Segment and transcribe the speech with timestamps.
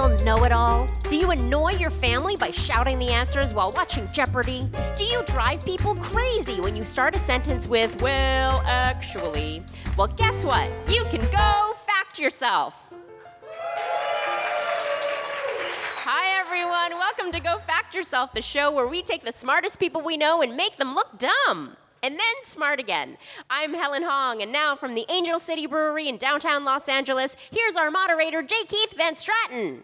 [0.00, 0.88] real know it all?
[1.10, 4.66] Do you annoy your family by shouting the answers while watching Jeopardy?
[4.96, 9.62] Do you drive people crazy when you start a sentence with, well, actually?
[9.98, 10.70] Well, guess what?
[10.88, 12.74] You can go fact yourself.
[16.02, 16.98] Hi, everyone.
[16.98, 20.40] Welcome to Go Fact Yourself, the show where we take the smartest people we know
[20.40, 21.76] and make them look dumb.
[22.02, 23.18] And then smart again.
[23.50, 27.76] I'm Helen Hong, and now from the Angel City Brewery in downtown Los Angeles, here's
[27.76, 28.54] our moderator, J.
[28.66, 29.82] Keith Van Straaten.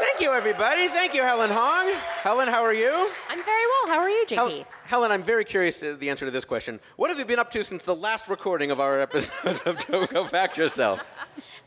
[0.00, 0.88] Thank you, everybody.
[0.88, 1.92] Thank you, Helen Hong.
[2.22, 2.90] Helen, how are you?
[3.28, 3.94] I'm very well.
[3.94, 4.36] How are you, J.
[4.36, 4.64] Hel-?
[4.90, 6.80] Helen, I'm very curious to the answer to this question.
[6.96, 10.04] What have you been up to since the last recording of our episodes of Go,
[10.04, 11.06] Go Fact Yourself?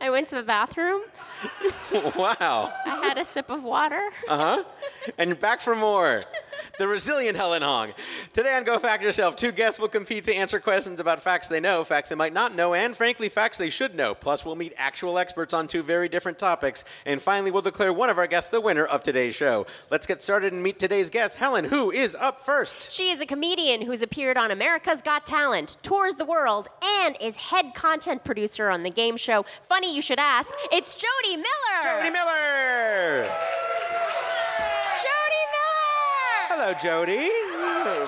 [0.01, 1.03] I went to the bathroom.
[2.17, 2.73] wow.
[2.85, 4.09] I had a sip of water.
[4.27, 4.63] Uh huh.
[5.17, 6.25] And back for more.
[6.79, 7.93] The resilient Helen Hong.
[8.33, 11.59] Today on Go Fact Yourself, two guests will compete to answer questions about facts they
[11.59, 14.15] know, facts they might not know, and frankly, facts they should know.
[14.15, 16.83] Plus, we'll meet actual experts on two very different topics.
[17.05, 19.67] And finally, we'll declare one of our guests the winner of today's show.
[19.91, 22.91] Let's get started and meet today's guest, Helen, who is up first.
[22.91, 27.35] She is a comedian who's appeared on America's Got Talent, tours the world, and is
[27.35, 30.55] head content producer on the game show Funny You Should Ask.
[30.71, 31.83] It's Jodi Miller.
[31.83, 33.23] Jodi Miller!
[35.03, 36.47] Jodi Miller.
[36.49, 37.29] Hello, Jodi.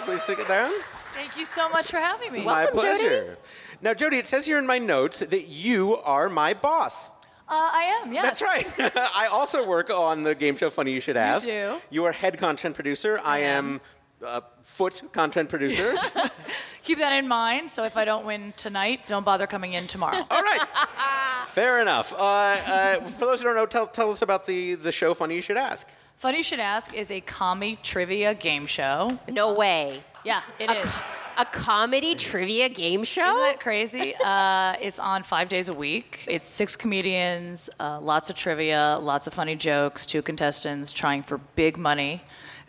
[0.05, 0.71] Please sit down.
[1.13, 2.41] Thank you so much for having me.
[2.41, 2.99] Welcome, my Jodi.
[2.99, 3.37] pleasure.
[3.83, 7.11] Now, Jodi, it says here in my notes that you are my boss.
[7.47, 8.23] Uh, I am, yes.
[8.23, 8.67] That's right.
[9.15, 11.45] I also work on the game show Funny You Should Ask.
[11.45, 11.75] You do.
[11.91, 13.21] You are head content producer.
[13.23, 13.81] I, am
[14.23, 15.95] uh, foot content producer.
[16.83, 17.71] Keep that in mind.
[17.71, 20.17] So if I don't win tonight, don't bother coming in tomorrow.
[20.31, 20.67] All right.
[21.49, 22.13] Fair enough.
[22.13, 25.35] Uh, uh, for those who don't know, tell, tell us about the, the show Funny
[25.35, 25.87] You Should Ask.
[26.17, 29.17] Funny You Should Ask is a comedy trivia game show.
[29.29, 30.03] No way.
[30.23, 30.89] Yeah, it a, is.
[31.37, 33.27] a comedy trivia game show?
[33.29, 34.15] Isn't that crazy?
[34.23, 36.25] Uh, it's on five days a week.
[36.27, 41.37] It's six comedians, uh, lots of trivia, lots of funny jokes, two contestants trying for
[41.55, 42.23] big money.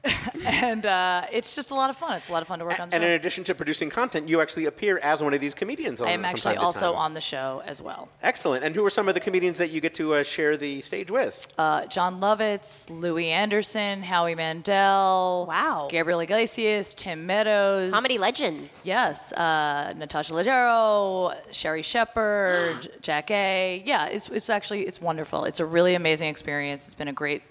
[0.46, 2.16] and uh, it's just a lot of fun.
[2.16, 3.06] It's a lot of fun to work on the And show.
[3.08, 6.00] in addition to producing content, you actually appear as one of these comedians.
[6.00, 6.10] On, the show.
[6.10, 6.94] I am from actually time to also time.
[7.00, 8.08] on the show as well.
[8.22, 8.64] Excellent.
[8.64, 11.10] And who are some of the comedians that you get to uh, share the stage
[11.10, 11.52] with?
[11.58, 15.88] uh, Jon Lovitz, Louie Anderson, Howie Mandel, Wow.
[15.90, 18.82] Gabriel Iglesias, Tim Meadows, Comedy legends.
[18.84, 23.82] Yes, uh, Natasha Leggero, Sherri Shepherd, Jack A.
[23.84, 25.44] Yeah, it's it's actually it's wonderful.
[25.44, 26.86] It's a really amazing experience.
[26.86, 27.42] It's been a great.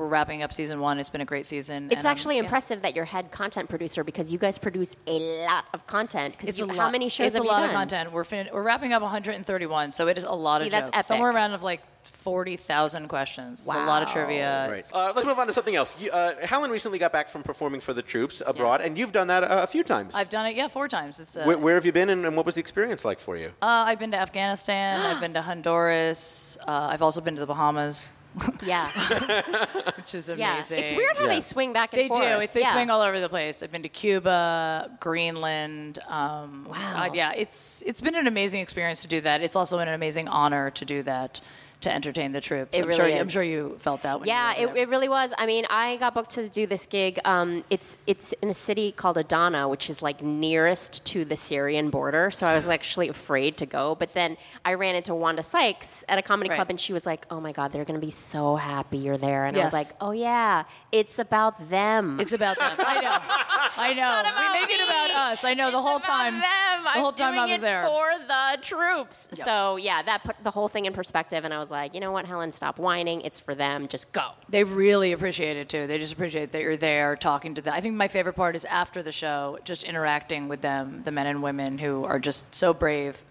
[0.00, 0.98] We're wrapping up season one.
[0.98, 1.88] It's been a great season.
[1.90, 2.44] It's and, actually yeah.
[2.44, 6.38] impressive that you're head content producer because you guys produce a lot of content.
[6.38, 6.92] 'Cause It's you- a how lot.
[6.92, 7.68] many shows It's have a you lot done?
[7.68, 8.10] of content.
[8.12, 10.96] We're fin- we're wrapping up 131, so it is a lot See, of that's jokes.
[10.96, 11.06] epic.
[11.06, 13.60] Somewhere around of like 40,000 questions.
[13.60, 14.68] It's a lot of trivia.
[14.70, 14.86] Right.
[14.90, 15.94] Uh, let's move on to something else.
[16.00, 18.88] You, uh, Helen recently got back from performing for the troops abroad, Yes.
[18.88, 20.14] and you've done that a, a few times.
[20.14, 21.20] I've done it, yeah, four times.
[21.20, 23.36] It's uh, where, where have you been, and, and what was the experience like for
[23.36, 23.48] you?
[23.60, 24.98] Uh, I've been to Afghanistan.
[25.06, 26.56] I've been to Honduras.
[26.66, 28.16] Uh, I've also been to the Bahamas,
[28.62, 28.88] Yeah.
[29.96, 30.54] which is yeah.
[30.54, 30.78] amazing.
[30.78, 31.28] It's weird how Yeah.
[31.30, 32.20] they swing back and They forth.
[32.20, 32.26] do.
[32.40, 32.72] It's, they yeah.
[32.72, 33.62] swing all over the place.
[33.62, 35.98] I've been to Cuba, Greenland.
[36.08, 37.04] Um, Wow.
[37.04, 39.42] uh, yeah, it's it's been an amazing experience to do that.
[39.42, 41.40] It's also been an amazing honor to do that,
[41.82, 42.70] to entertain the troops.
[42.72, 43.20] It I'm really sure, is.
[43.20, 44.20] I'm sure you felt that.
[44.20, 45.32] When Yeah, you were it, it really was.
[45.38, 47.18] I mean, I got booked to do this gig.
[47.24, 51.90] Um, it's it's in a city called Adana, which is like nearest to the Syrian
[51.90, 52.30] border.
[52.30, 53.94] So I was actually afraid to go.
[53.94, 56.56] But then I ran into Wanda Sykes at a comedy Right.
[56.56, 59.16] club, and she was like, "Oh my God, they're going to be so happy you're
[59.16, 62.72] there." And I was like, "Oh yeah, it's about them." It's about them.
[62.78, 63.18] I know.
[63.76, 64.22] I know.
[64.54, 65.44] we make it about us.
[65.44, 66.34] I know the whole time.
[66.34, 66.42] Them.
[66.82, 67.86] The I'm time doing I was it there.
[67.86, 69.28] for the troops.
[69.32, 72.12] So yeah, that put the whole thing in perspective, and I was like, you know
[72.12, 73.20] what, Helen, stop whining.
[73.22, 73.88] It's for them.
[73.88, 74.30] Just go.
[74.48, 75.86] They really appreciate it too.
[75.86, 77.74] They just appreciate that you're there talking to them.
[77.74, 81.26] I think my favorite part is after the show, just interacting with them, the men
[81.26, 83.22] and women who are just so brave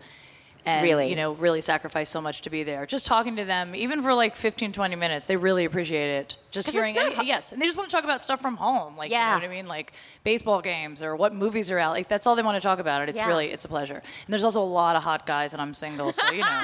[0.70, 1.10] and Really?
[1.10, 2.86] you know, really sacrifice so much to be there.
[2.86, 6.38] Just talking to them, even for like 15, 20 minutes, they really appreciate it.
[6.52, 8.56] just hearing it's not any, yes, and they just want to talk about stuff from
[8.58, 9.94] home, like you know what I mean, like
[10.24, 11.94] baseball games or what movies are out.
[11.94, 13.02] Like that's all they want to talk about.
[13.04, 13.10] It.
[13.10, 13.28] It's Yeah.
[13.28, 13.96] really it's a pleasure.
[14.26, 16.62] And there's also a lot of hot guys, and I'm single, so you know,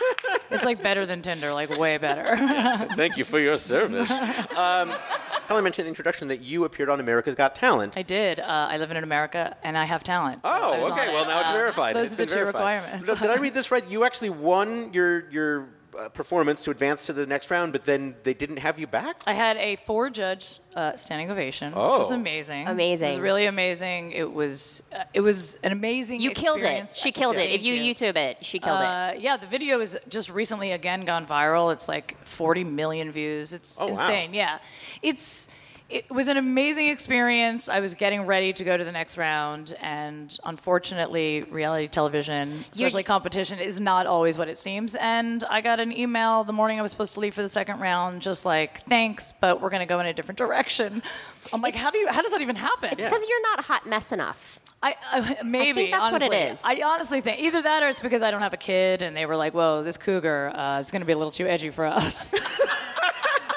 [0.50, 2.36] it's like better than Tinder, like way better.
[2.96, 4.10] Thank you for your service.
[4.56, 4.92] um,
[5.46, 7.96] Helen mentioned in the introduction that you appeared on America's Got Talent.
[7.96, 8.38] I did.
[8.40, 10.40] Uh, I live in America, and I have talent.
[10.44, 11.12] so Oh, okay.
[11.14, 11.96] Well, now it's Uh, verified.
[11.96, 12.58] Those It's are the been two verified.
[12.82, 13.06] requirements.
[13.06, 13.84] Did, did I read this right?
[13.88, 15.68] You actually won your your
[15.98, 19.16] uh, performance to advance to the next round, but then they didn't have you back.
[19.26, 21.92] I had a four-judge uh, standing ovation, Oh.
[21.92, 22.68] which was amazing.
[22.68, 23.08] Amazing.
[23.08, 24.12] It was really amazing.
[24.12, 26.20] It was uh, it was an amazing.
[26.20, 26.64] You killed it.
[26.64, 26.96] experience.
[26.96, 27.48] She killed it.
[27.48, 28.84] Thank If you, YouTube it, she killed it.
[28.84, 31.72] Uh, yeah, the video is just recently again gone viral.
[31.72, 33.52] It's like 40 million views.
[33.52, 33.92] It's Oh, wow.
[33.92, 34.34] insane.
[34.34, 34.58] Yeah,
[35.02, 35.48] it's
[35.90, 37.66] it was an amazing experience.
[37.66, 43.04] I was getting ready to go to the next round, and unfortunately, reality television, especially
[43.04, 44.94] competition, is not always what it seems.
[44.96, 47.80] And I got an email the morning I was supposed to leave for the second
[47.80, 51.02] round, just like, "Thanks, but we're going to go in a different direction."
[51.54, 52.06] I'm like, "How do you?
[52.08, 54.60] How does that even happen?" It's because you're not hot mess enough.
[54.82, 56.52] I, I maybe that's what it honestly.
[56.52, 56.60] is.
[56.64, 59.24] I honestly think either that or it's because I don't have a kid, and they
[59.24, 61.86] were like, "Whoa, this cougar uh, is going to be a little too edgy for
[61.86, 62.34] us."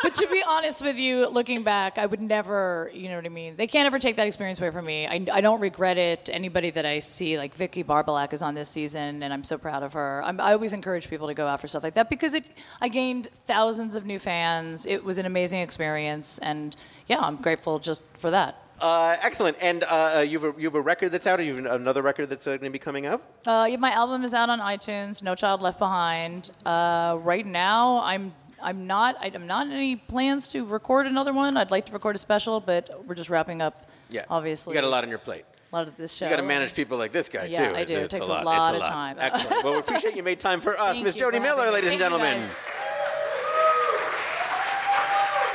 [0.03, 3.29] but to be honest with you, looking back, I would never, you know what I
[3.29, 3.55] mean.
[3.55, 5.07] They can't ever take that experience away from me.
[5.07, 6.29] I, I don't regret it.
[6.31, 9.83] Anybody that I see, like Vicki Barbolak, is on this season, and I'm so proud
[9.83, 10.21] of her.
[10.23, 12.45] I'm, I always encourage people to go out for stuff like that because it,
[12.79, 14.85] I gained thousands of new fans.
[14.85, 16.75] It was an amazing experience, and
[17.07, 18.57] yeah, I'm grateful just for that.
[18.81, 19.55] Uh, excellent.
[19.61, 22.01] And uh, you, have a, you have a record that's out, or you have another
[22.01, 23.21] record that's uh, going to be coming up?
[23.45, 25.21] Uh, yeah, my album is out on iTunes.
[25.21, 26.49] No Child Left Behind.
[26.65, 31.57] Uh, right now, I'm I'm not I'm not in any plans to record another one.
[31.57, 33.87] I'd like to record a special, but we're just wrapping up.
[34.09, 34.25] Yeah.
[34.29, 34.73] obviously.
[34.73, 35.45] You got a lot on your plate.
[35.71, 36.25] A lot of this show.
[36.25, 37.75] You got to manage people like this guy, Yeah, too.
[37.77, 37.93] I do.
[37.99, 39.15] It's, It takes a a lot, lot it's a of time.
[39.19, 39.63] Excellent.
[39.63, 41.01] Well, we appreciate you made time for us.
[41.01, 42.43] Miss Jodi Miller, ladies and gentlemen.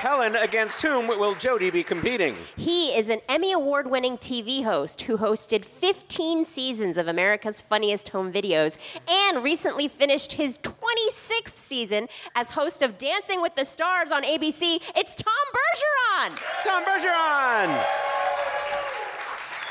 [0.07, 0.17] Guys.
[0.17, 2.37] Helen, against whom will Jodi be competing?
[2.57, 8.11] He is an Emmy Award winning TV host who hosted 15 seasons of America's Funniest
[8.11, 8.77] Home Videos
[9.09, 14.81] and recently finished his 26th season as host of Dancing with the Stars on ABC.
[14.95, 16.39] It's Tom Bergeron.
[16.63, 17.85] Tom Bergeron!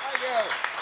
[0.01, 0.74] Thank you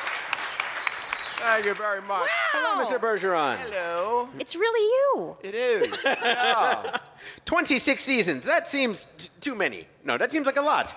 [1.44, 2.30] very much.
[2.52, 3.00] Hello, Mr.
[3.00, 3.56] Bergeron.
[3.58, 4.30] Hello.
[4.40, 5.38] It's really you.
[5.44, 6.06] It is.
[6.24, 6.98] Yeah.
[7.46, 8.46] 26 seasons.
[8.46, 9.88] That seems t- too many.
[10.04, 10.94] No, that seems like a lot.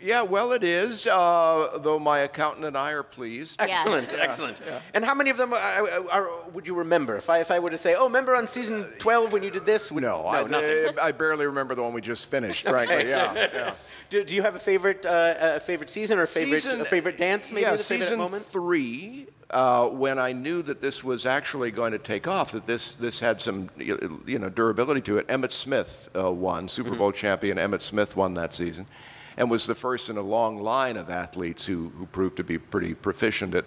[0.00, 3.60] Yeah, well, it is, uh, though my accountant and I are pleased.
[3.60, 3.70] Yes.
[3.86, 4.62] Excellent, excellent.
[4.94, 7.16] And how many of them are, are, are, would you remember?
[7.16, 9.64] If I, if I were to say, oh, remember on season 12 when you did
[9.64, 9.90] this?
[9.90, 10.98] Would- No, I, nothing.
[11.02, 13.08] I barely remember the one we just finished, frankly.
[13.08, 13.74] Yeah, yeah.
[14.10, 17.18] Do, do you have a favorite, uh, uh, favorite season or favorite, Season- a favorite
[17.18, 17.50] dance?
[17.50, 18.46] Maybe yeah, the favorite season moment.
[18.52, 22.92] three, uh, when I knew that this was actually going to take off, that this
[22.94, 25.28] this had some you know durability to it.
[25.28, 26.98] Emmitt Smith uh, won Super Mm-hmm.
[26.98, 27.56] Bowl champion.
[27.58, 28.86] Emmitt Smith won that season,
[29.36, 32.58] and was the first in a long line of athletes who who proved to be
[32.58, 33.64] pretty proficient at.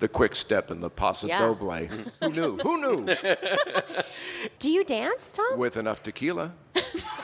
[0.00, 1.40] The quick step and the paso Yeah.
[1.40, 1.72] doble.
[1.74, 2.56] Who knew?
[2.58, 3.16] Who knew?
[4.60, 5.58] Do you dance, Tom?
[5.58, 6.52] With enough tequila.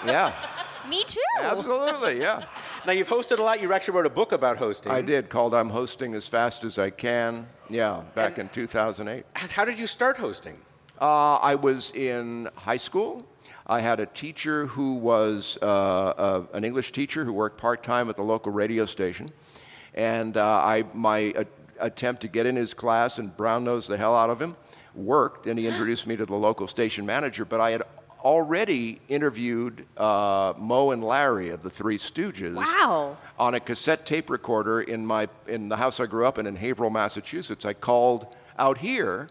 [0.04, 0.32] Yeah,
[0.88, 1.20] Me too.
[1.40, 2.20] absolutely.
[2.20, 2.44] Yeah.
[2.84, 3.62] Now you've hosted a lot.
[3.62, 4.90] You actually wrote a book about hosting.
[4.90, 7.46] I did, called I'm Hosting as Fast as I Can.
[7.70, 9.24] Yeah, back in 2008.
[9.40, 10.58] And How did you start hosting?
[11.00, 13.24] Uh, I was in high school.
[13.66, 18.10] I had a teacher who was uh, uh, an English teacher who worked part time
[18.10, 19.32] at the local radio station,
[19.94, 21.44] and uh, I my uh,
[21.80, 24.56] attempt to get in his class and brown nose the hell out of him
[24.94, 27.44] worked, and he introduced me to the local station manager.
[27.44, 27.82] But I had
[28.22, 33.16] already interviewed uh, Moe and Larry of the Three Stooges Wow.
[33.38, 36.56] on a cassette tape recorder in my in the house I grew up in in
[36.56, 37.64] Haverhill, Massachusetts.
[37.64, 38.26] I called
[38.58, 39.28] out here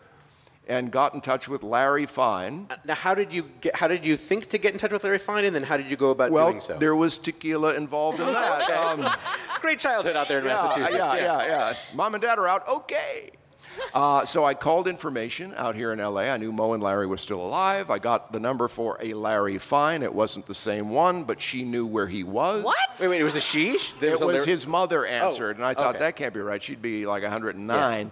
[0.67, 2.67] and got in touch with Larry Fine.
[2.85, 5.19] Now, how did you get, how did you think to get in touch with Larry
[5.19, 6.77] Fine, and then how did you go about Well, doing so?
[6.77, 8.69] there was tequila involved in that.
[8.71, 9.09] Um,
[9.61, 10.93] Great childhood out there in yeah, Massachusetts.
[10.95, 11.73] yeah, yeah, yeah.
[11.93, 12.67] Mom and Dad are out.
[12.67, 13.31] Okay.
[13.93, 16.21] Uh, so I called information out here in LA.
[16.21, 17.89] I knew Moe and Larry were still alive.
[17.89, 20.03] I got the number for a Larry Fine.
[20.03, 22.63] It wasn't the same one, but she knew where he was.
[22.63, 22.75] What?
[22.99, 23.97] Wait, wait, it was a sheesh?
[23.99, 25.99] There It a was Larry- his mother answered, and I thought okay.
[26.05, 26.61] that can't be right.
[26.63, 28.11] She'd be like 109.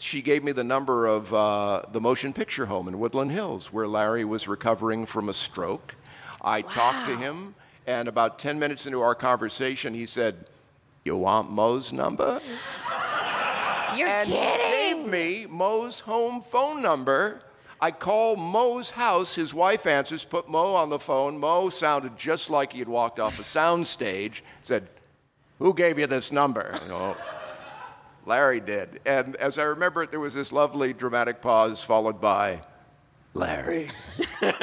[0.00, 3.86] She gave me the number of uh, the motion picture home in Woodland Hills, where
[3.86, 5.94] Larry was recovering from a stroke.
[6.40, 7.54] I talked to him,
[7.86, 10.46] and about 10 minutes into our conversation, he said,
[11.04, 12.40] "You want Moe's number?"
[13.94, 15.02] You're and kidding.
[15.02, 17.42] gave me Moe's home phone number.
[17.78, 19.34] I call Moe's house.
[19.34, 21.38] His wife answers, put Moe on the phone.
[21.38, 24.44] Moe sounded just like he had walked off a sound stage.
[24.62, 24.88] Said,
[25.58, 26.72] Who gave you this number?
[26.74, 27.16] I go,
[28.30, 29.00] Larry did.
[29.06, 32.60] And as I remember it, there was this lovely dramatic pause followed by,
[33.34, 33.88] Larry.
[34.40, 34.60] Like,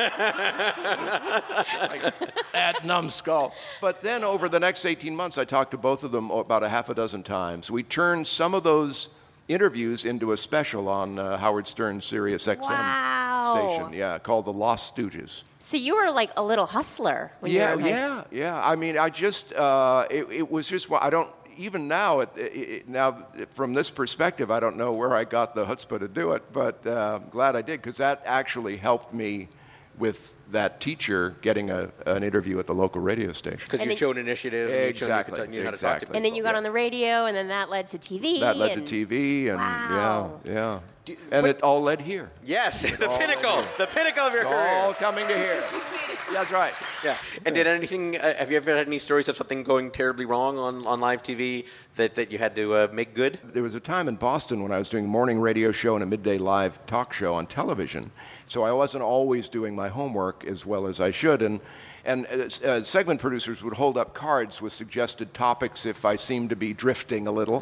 [2.54, 3.54] that numbskull.
[3.82, 6.70] But then over the next 18 months, I talked to both of them about a
[6.70, 7.70] half a dozen times.
[7.70, 9.10] We turned some of those
[9.48, 13.54] interviews into a special on uh, Howard Stern's Sirius XM Wow.
[13.56, 15.44] station, yeah, called The Lost Stooges.
[15.60, 18.26] So you were like a little hustler when Yeah, you were in high school.
[18.32, 18.62] yeah, yeah.
[18.72, 22.88] I mean, I just, uh, it, it was just, I don't, even now, it, it,
[22.88, 26.44] now from this perspective, I don't know where I got the chutzpah to do it,
[26.52, 29.50] but uh, I'm glad I did because that actually helped me
[29.98, 33.60] with that teacher getting a, an interview at the local radio station.
[33.64, 34.70] Because And you then- showed initiative.
[34.70, 36.16] and you showed Exactly, You how to talk to exactly.
[36.16, 36.58] And then you got Yeah.
[36.58, 38.40] on the radio, and then that led to TV.
[38.40, 40.40] That led to TV, and Wow.
[40.46, 40.80] yeah, yeah.
[41.06, 42.30] Do- and what- it all led here.
[42.46, 44.68] Yes, the pinnacle, the pinnacle of your It's career.
[44.68, 45.64] all coming to here.
[46.34, 46.74] That's right.
[47.06, 47.16] Yeah.
[47.46, 48.18] And did anything?
[48.18, 51.24] Uh, have you ever had any stories of something going terribly wrong on, on live
[51.24, 53.40] TV that, that you had to uh, make good?
[53.46, 56.04] There was a time in Boston when I was doing a morning radio show and
[56.04, 58.12] a midday live talk show on television.
[58.48, 61.42] So I wasn't always doing my homework as well as I should.
[61.42, 61.60] And,
[62.06, 66.50] and uh, uh, segment producers would hold up cards with suggested topics if I seemed
[66.50, 67.62] to be drifting a little.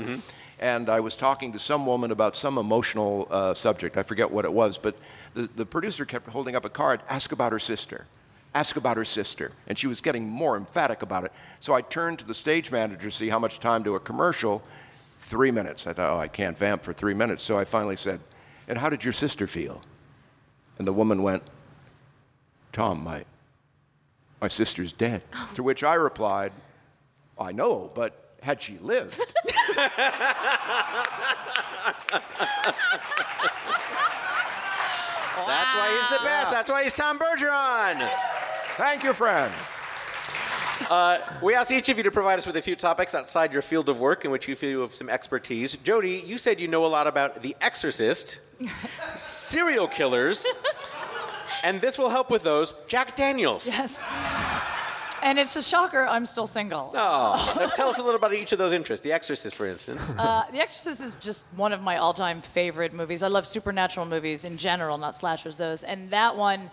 [0.59, 3.97] And I was talking to some woman about some emotional uh, subject.
[3.97, 4.95] I forget what it was, but
[5.33, 8.05] the, the producer kept holding up a card ask about her sister.
[8.53, 9.51] Ask about her sister.
[9.67, 11.33] And she was getting more emphatic about it.
[11.59, 14.63] So I turned to the stage manager to see how much time to a commercial.
[15.21, 15.87] Three minutes.
[15.87, 17.41] I thought, oh, I can't vamp for three minutes.
[17.41, 18.21] So I finally said,
[18.67, 19.81] And how did your sister feel?
[20.77, 21.43] And the woman went,
[22.71, 23.23] Tom, my,
[24.41, 25.21] my sister's dead.
[25.55, 26.51] to which I replied,
[27.39, 29.19] I know, but had she lived,
[35.47, 36.51] That's why he's the best.
[36.51, 38.09] That's why he's Tom Bergeron.
[38.77, 39.13] thank you,
[40.77, 41.23] friend.
[41.41, 43.89] We asked each of you to provide us with a few topics outside your field
[43.89, 45.75] of work in which you feel you have some expertise.
[45.77, 48.39] Jodi, you said you know a lot about The Exorcist,
[49.15, 50.45] serial killers,
[51.63, 52.73] and this will help with those.
[52.87, 53.67] Jack Daniels.
[53.67, 54.03] Yes.
[55.23, 56.91] And it's a shocker, I'm still single.
[56.93, 59.03] Oh, tell us a little about each of those interests.
[59.03, 60.13] The Exorcist, for instance.
[60.15, 63.23] Uh, the Exorcist is just one of my all-time favorite movies.
[63.23, 65.57] I love supernatural movies in general, not slashers.
[65.57, 66.69] Those and that one,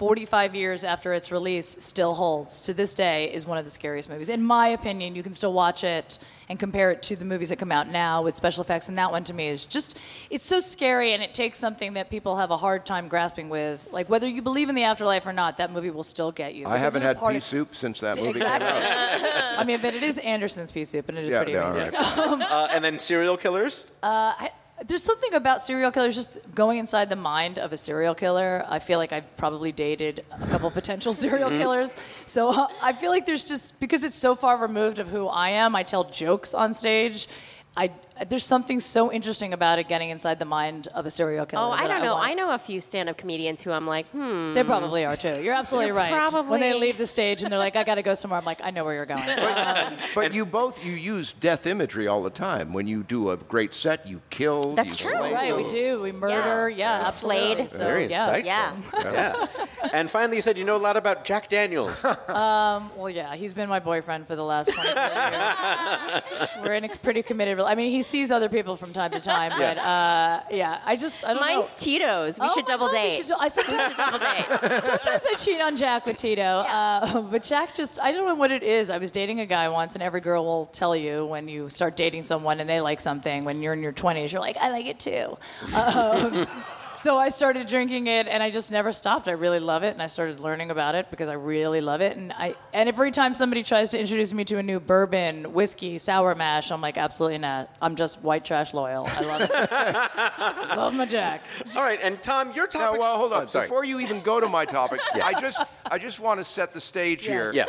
[0.00, 3.30] 45 years after its release, still holds to this day.
[3.34, 5.14] Is one of the scariest movies, in my opinion.
[5.14, 8.22] You can still watch it and compare it to the movies that come out now
[8.22, 9.98] with special effects, and that one to me is just
[10.30, 13.88] it's so scary, and it takes something that people have a hard time grasping with,
[13.92, 15.58] like whether you believe in the afterlife or not.
[15.58, 16.66] That movie will still get you.
[16.66, 18.68] I haven't had part pea of- soup since that movie Exactly.
[18.68, 19.58] came out.
[19.58, 21.92] I mean, but it is Andersen's pea soup, and it is Yeah, pretty yeah, amazing.
[21.92, 22.50] right.
[22.50, 23.92] Uh, and then serial killers.
[24.02, 24.50] I,
[24.86, 28.64] there's something about serial killers just going inside the mind of a serial killer.
[28.68, 31.94] I feel like I've probably dated a couple potential serial killers.
[32.26, 35.50] So uh, I feel like there's just because it's so far removed of who I
[35.50, 37.28] am, I tell jokes on stage.
[37.76, 37.92] I
[38.28, 41.62] there's something so interesting about it getting inside the mind of a serial killer.
[41.62, 42.14] Oh, I don't know.
[42.16, 44.54] want- I know a few stand-up comedians who I'm like, hmm.
[44.54, 45.40] They probably are too.
[45.42, 45.94] You're absolutely They're
[46.30, 46.44] right.
[46.48, 48.60] When they leave the stage and they're like, "I got to go somewhere," I'm like,
[48.62, 52.30] "I know where you're going." Um, But you both you use death imagery all the
[52.30, 52.72] time.
[52.72, 54.74] When you do a great set, you kill.
[54.74, 55.18] That's you true.
[55.18, 55.32] slay.
[55.32, 56.00] right, we do.
[56.02, 56.68] We murder.
[56.70, 57.06] Yeah, Yeah.
[57.06, 57.56] absolutely.
[57.68, 57.70] Slade.
[57.70, 58.40] So, Very yes.
[58.40, 58.44] insightful.
[58.44, 58.76] Yeah.
[59.04, 59.90] Yeah.
[59.92, 62.04] and finally, you said you know a lot about Jack Daniels.
[62.28, 66.50] um, Well, yeah, he's been my boyfriend for the last 25 years.
[66.62, 67.56] We're in a pretty committed.
[67.58, 70.96] rel- I mean, he sees other people from time to time, but uh, yeah, I
[70.96, 71.56] just I don't know.
[71.60, 72.38] Mine's Tito's.
[72.38, 73.16] We Oh should my double God, we date.
[73.16, 74.46] should do- I sometimes double date.
[74.82, 78.50] sometimes I cheat on Jack with Tito, uh, but Jack just I don't know what
[78.50, 78.90] it is.
[78.90, 81.96] I was dating a guy once, and every girl will tell you when you start
[81.96, 83.44] dating someone and they like something.
[83.44, 85.36] When you're in your 20s, you're like, I like it too.
[85.74, 86.46] Um,
[86.92, 89.28] so I started drinking it, and I just never stopped.
[89.28, 92.16] I really love it, and I started learning about it because I really love it.
[92.16, 95.98] And I and every time somebody tries to introduce me to a new bourbon, whiskey,
[95.98, 97.74] sour mash, I'm like, absolutely not.
[97.80, 99.06] I'm just white trash loyal.
[99.08, 99.50] I love it.
[100.76, 101.44] love my Jack.
[101.76, 103.00] All right, and Tom, your Now, topic.
[103.00, 103.46] well, hold on.
[103.54, 103.60] Oh.
[103.62, 105.58] Before you even go to my topics, I just
[105.90, 107.52] I just want to set the stage here.
[107.52, 107.66] yeah.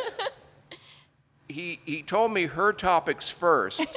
[1.48, 3.84] He he told me her topics first.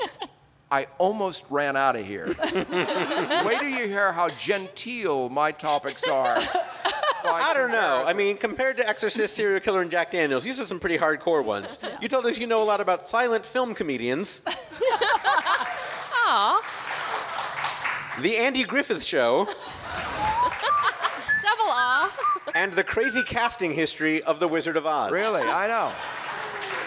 [0.75, 2.25] I almost ran out of here.
[2.43, 6.35] Wait till you hear how genteel my topics are.
[7.23, 8.03] I don't know.
[8.05, 11.45] I mean, compared to Exorcist, Serial Killer, and Jack Daniels, these are some pretty hardcore
[11.45, 11.79] ones.
[12.01, 14.41] You told us you know a lot about silent film comedians.
[16.27, 16.61] Aw,
[18.21, 19.55] The Andy Griffith Show, double
[21.71, 22.11] aw.
[22.53, 25.09] and the crazy casting history of The Wizard of Oz.
[25.13, 25.93] Really, I know.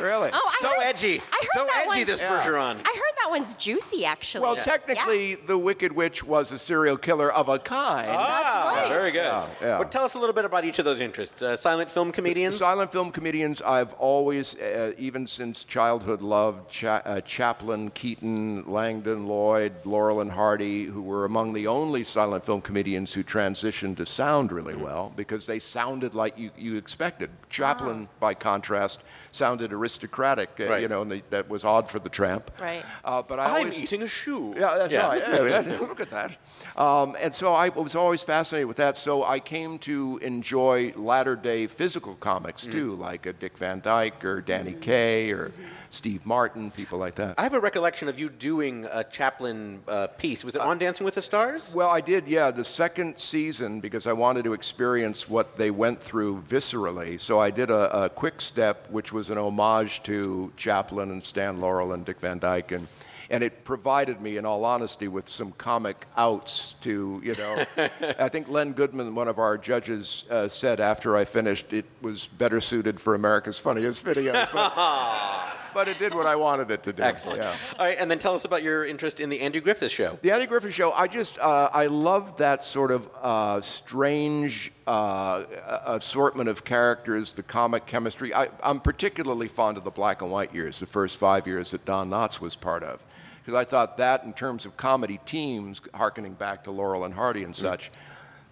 [0.05, 0.31] Really.
[0.33, 1.21] Oh, I So heard, edgy.
[1.33, 2.39] I heard So that edgy, one- this Yeah.
[2.41, 2.81] Bergeron.
[2.85, 4.43] I heard that one's juicy, actually.
[4.43, 4.63] well, Yeah.
[4.63, 8.09] technically, the Wicked Witch was a serial killer of a kind.
[8.11, 8.89] Ah, right.
[8.89, 9.19] Very good.
[9.19, 9.79] Yeah, yeah.
[9.79, 11.43] Well, tell us a little bit about each of those interests.
[11.43, 12.57] Uh, silent film comedians.
[12.57, 19.27] Silent film comedians, I've always, uh, even since childhood, loved Cha- uh, Chaplin, Keaton, Langdon,
[19.27, 24.07] Lloyd, Laurel and Hardy, who were among the only silent film comedians who transitioned to
[24.07, 27.31] sound really well because they sounded like you, you expected.
[27.51, 30.83] Chaplin, by contrast, sounded aristocratic, uh, Right.
[30.83, 32.51] you know, and the, that was odd for the tramp.
[32.61, 32.85] Right.
[33.05, 34.55] Uh, but I I'm always, eating a shoe.
[34.57, 35.23] yeah, that's right.
[35.27, 36.37] Yeah, yeah, look at that.
[36.79, 38.97] Um, and so I was always fascinated with that.
[38.97, 44.25] So I came to enjoy latter day physical comics too, like a Dick Van Dyke
[44.25, 45.51] or Danny Kaye or
[45.91, 47.35] Steve Martin, people like that.
[47.37, 50.45] I have a recollection of you doing a Chaplin uh, piece.
[50.45, 51.75] Was it on Dancing with the Stars?
[51.75, 56.01] Well, I did, yeah, the second season because I wanted to experience what they went
[56.01, 57.19] through viscerally.
[57.19, 61.59] So I did a, a quick step, which was an homage to Chaplin and Stan
[61.59, 62.71] Laurel and Dick Van Dyke.
[62.71, 62.87] And
[63.31, 67.65] and it provided me, in all honesty, with some comic outs to, you know.
[68.19, 72.27] I think Len Goodman, one of our judges, uh, said after I finished, it was
[72.27, 74.51] better suited for America's Funniest Videos.
[74.51, 74.75] But,
[75.75, 77.03] but it did what I wanted it to do.
[77.03, 77.41] Excellent.
[77.41, 77.55] Yeah.
[77.79, 80.19] All right, and then tell us about your interest in the Andy Griffith Show.
[80.23, 85.45] The Andy Griffith Show, I just, uh, I love that sort of uh, strange uh,
[85.85, 88.33] assortment of characters, the comic chemistry.
[88.33, 91.85] I, I'm particularly fond of the black and white years, the first five years that
[91.85, 93.03] Don Knotts was part of.
[93.49, 97.45] Because I thought that, in terms of comedy teams, harkening back to Laurel and Hardy
[97.45, 97.57] and mm.
[97.57, 97.91] such,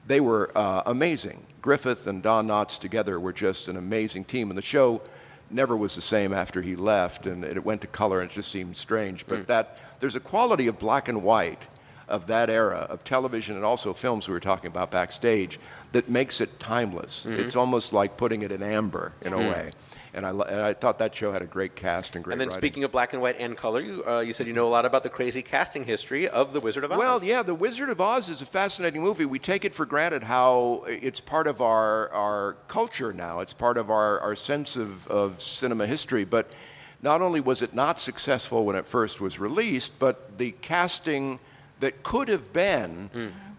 [0.07, 1.45] they were uh, amazing.
[1.61, 4.49] Griffith and Don Knotts together were just an amazing team.
[4.49, 5.03] And the show
[5.50, 8.50] never was the same after he left, and it went to color, and it just
[8.50, 9.26] seemed strange.
[9.26, 9.47] But mm.
[9.49, 11.67] that there's a quality of black and white
[12.09, 15.61] of that era of television and also films we were talking about backstage
[15.93, 17.26] that makes it timeless.
[17.29, 17.41] Mm-hmm.
[17.41, 19.53] It's almost like putting it in amber in a mm.
[19.53, 19.73] way.
[20.16, 22.49] And I, and I thought that show had a great cast and great And then
[22.49, 22.61] writing.
[22.61, 24.87] speaking of black and white and color, you, uh, you said you know a lot
[24.87, 26.99] about the crazy casting history of The Wizard of Oz.
[26.99, 29.26] Well, yeah, The Wizard of Oz is a fascinating movie.
[29.26, 33.40] We take it for granted how it's part of our, our culture now.
[33.40, 36.25] It's part of our, our sense of, of cinema history.
[36.25, 36.50] But
[37.02, 41.40] not only was it not successful when it first was released, but the casting
[41.80, 43.11] that could have been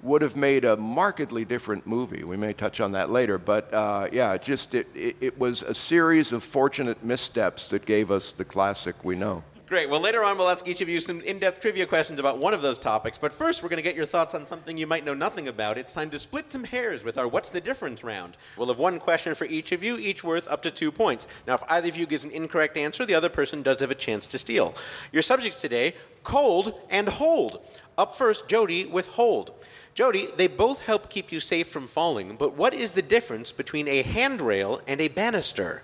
[0.04, 2.24] would have made a markedly different movie.
[2.24, 3.38] We may touch on that later.
[3.38, 8.12] But uh, yeah, just it, it, it was a series of fortunate missteps that gave
[8.12, 9.44] us the classic we know.
[9.68, 9.90] Great.
[9.90, 12.54] Well, later on, we'll ask each of you some in depth trivia questions about one
[12.54, 13.18] of those topics.
[13.18, 15.78] But first, we're going to get your thoughts on something you might know nothing about.
[15.78, 18.38] It's time to split some hairs with our What's the Difference round.
[18.56, 21.28] We'll have one question for each of you, each worth up to two points.
[21.46, 23.96] Now, if either of you gives an incorrect answer, the other person does have a
[23.96, 24.74] chance to steal.
[25.12, 27.60] Your subjects today cold and hold.
[27.98, 29.52] Up first, Jodi with hold.
[29.98, 33.88] Jodi, they both help keep you safe from falling, but what is the difference between
[33.88, 35.82] a handrail and a banister?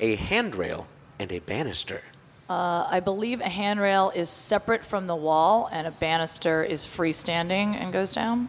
[0.00, 0.88] A handrail
[1.20, 2.02] and a banister.
[2.50, 7.76] Uh, I believe a handrail is separate from the wall, and a banister is freestanding
[7.76, 8.48] and goes down.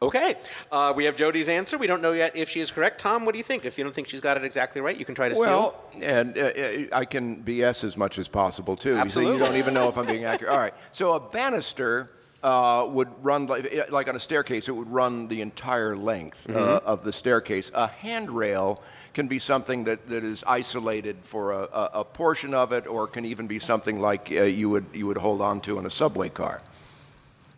[0.00, 0.36] Okay.
[0.70, 1.76] Uh, we have Jodi's answer.
[1.76, 2.98] We don't know yet if she is correct.
[2.98, 3.66] Tom, what do you think?
[3.66, 6.38] If you don't think she's got it exactly right, you can try to Well, and
[6.38, 8.96] uh, uh, I can BS as much as possible too.
[8.96, 9.36] Absolutely.
[9.36, 10.50] So you don't even know if I'm being accurate.
[10.54, 10.74] All right.
[10.92, 12.08] So a banister
[12.42, 14.68] uh, would run like, like on a staircase.
[14.68, 16.86] It would run the entire length uh, Mm-hmm.
[16.86, 17.70] of the staircase.
[17.74, 18.82] A handrail
[19.14, 23.06] can be something that, that is isolated for a, a, a portion of it, or
[23.06, 25.90] can even be something like uh, you would you would hold on to in a
[25.90, 26.62] subway car.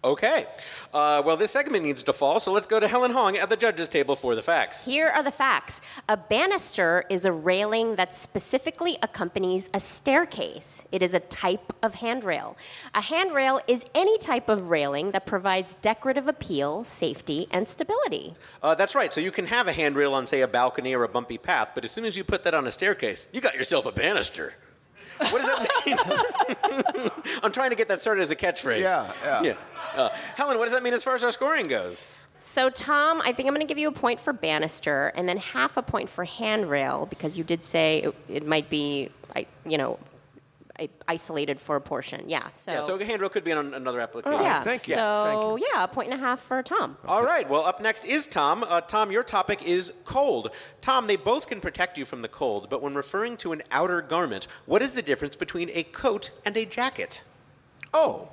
[0.05, 0.47] Okay.
[0.93, 3.57] Uh, well, this segment needs to fall, so let's go to Helen Hong at the
[3.57, 4.85] judges' table for the facts.
[4.85, 5.81] Here are the facts.
[6.11, 10.85] A banister is a railing that specifically accompanies a staircase.
[10.93, 12.59] It is a type of handrail.
[12.95, 18.35] A handrail is any type of railing that provides decorative appeal, safety, and stability.
[18.63, 19.13] Uh, that's right.
[19.13, 21.83] So you can have a handrail on, say, a balcony or a bumpy path, but
[21.83, 24.53] as soon as you put that on a staircase, you got yourself a banister.
[25.19, 27.11] What does that mean?
[27.43, 28.81] I'm trying to get that started as a catchphrase.
[28.81, 29.55] Yeah, yeah.
[29.95, 32.07] Uh, Helen, what does that mean as far as our scoring goes?
[32.41, 35.39] So, Tom, I think I'm going to give you a point for banister and then
[35.39, 39.79] half a point for handrail because you did say it, it might be, I- you
[39.79, 40.14] know, i-
[41.07, 42.25] isolated for a portion.
[42.29, 42.49] Yeah.
[42.55, 42.73] So.
[42.73, 44.41] Yeah, so a handrail could be on another application.
[44.41, 44.63] yeah.
[44.63, 44.95] Thank you.
[44.95, 46.97] So Thank yeah, a point and a half for Tom.
[47.07, 47.49] All right.
[47.49, 48.65] Well, up next is Tom.
[48.67, 50.51] Uh, Tom, your topic is cold.
[50.81, 54.03] Tom, they both can protect you from the cold, but when referring to an outer
[54.03, 57.23] garment, what is the difference between a coat and a jacket?
[57.93, 58.29] Oh,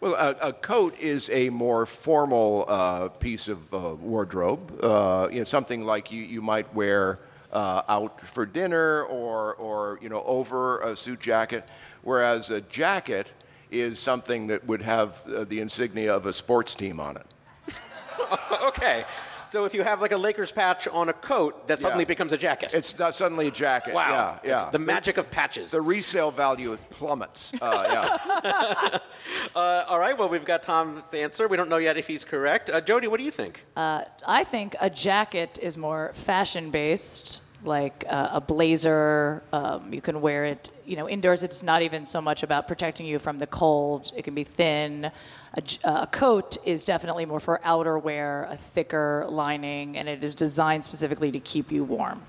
[0.00, 4.78] well, a, a coat is a more formal uh, piece of uh, wardrobe.
[4.82, 7.20] Uh, you know, something like you, you might wear
[7.54, 11.66] uh, out for dinner or, or you know over a suit jacket,
[12.02, 13.32] whereas a jacket
[13.70, 17.26] is something that would have uh, the insignia of a sports team on it.
[18.62, 19.04] okay.
[19.50, 22.08] So if you have like a Lakers patch on a coat, that suddenly Yeah.
[22.08, 22.70] becomes a jacket.
[22.74, 23.94] It's not suddenly a jacket.
[23.94, 24.40] wow.
[24.42, 24.62] Yeah, yeah.
[24.64, 25.70] It's the magic of patches.
[25.70, 27.52] the resale value plummets.
[27.60, 28.98] Uh, yeah.
[29.56, 30.18] Uh, all right.
[30.18, 31.48] Well, we've got Tom's answer.
[31.48, 32.68] We don't know yet if he's correct.
[32.68, 33.64] Uh, Jodi, what do you think?
[33.76, 39.42] I think a jacket is more fashion based, like uh, a blazer.
[39.52, 41.42] Um, you can wear it, you know, indoors.
[41.42, 44.12] It's not even so much about protecting you from the cold.
[44.16, 45.10] It can be thin.
[45.54, 50.08] A, j- uh, a coat is definitely more for outer wear, a thicker lining, and
[50.08, 52.22] it is designed specifically to keep you warm.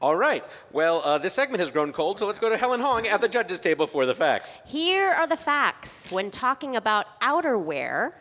[0.00, 0.44] All right.
[0.70, 3.28] Well, uh, this segment has grown cold, so let's go to Helen Hong at the
[3.28, 4.62] judges' table for the facts.
[4.64, 6.08] Here are the facts.
[6.10, 8.12] When talking about outerwear,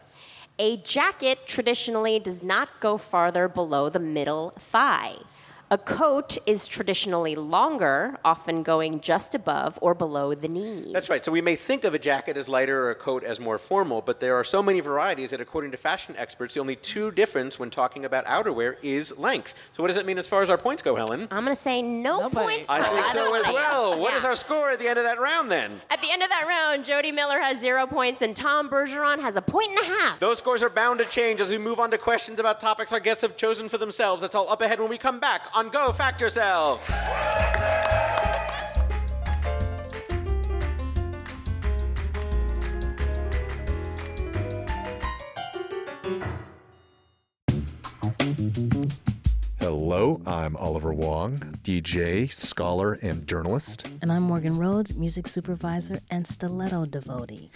[0.57, 5.17] a jacket traditionally does not go farther below the middle thigh.
[5.69, 10.93] A coat is traditionally longer, often going just above or below the knees.
[10.93, 11.21] That's right.
[11.21, 14.01] So we may think of a jacket as lighter or a coat as more formal,
[14.01, 17.60] but there are so many varieties that, according to fashion experts, the only two difference
[17.60, 19.56] when talking about outerwear is length.
[19.73, 21.27] So what does it mean as far as our points go, Helen?
[21.32, 22.45] I'm going to say no Nobody.
[22.45, 22.69] points.
[22.69, 23.99] I think so as well.
[23.99, 24.17] What Yeah.
[24.19, 25.82] is our score at the end of that round then?
[25.89, 29.36] At the end of that round, Jodi Miller has zero points and Tom Bergeron has
[29.36, 30.19] a point and a half.
[30.21, 33.01] Those scores are bound to change as we move on to questions about topics our
[33.01, 34.21] guests have chosen for themselves.
[34.21, 36.88] That's all up ahead when we come back on Go Fact Yourself.
[49.67, 53.86] Hello, I'm Oliver Wang, DJ, scholar, and journalist.
[54.01, 57.51] And I'm Morgan Rhodes, music supervisor and stiletto devotee.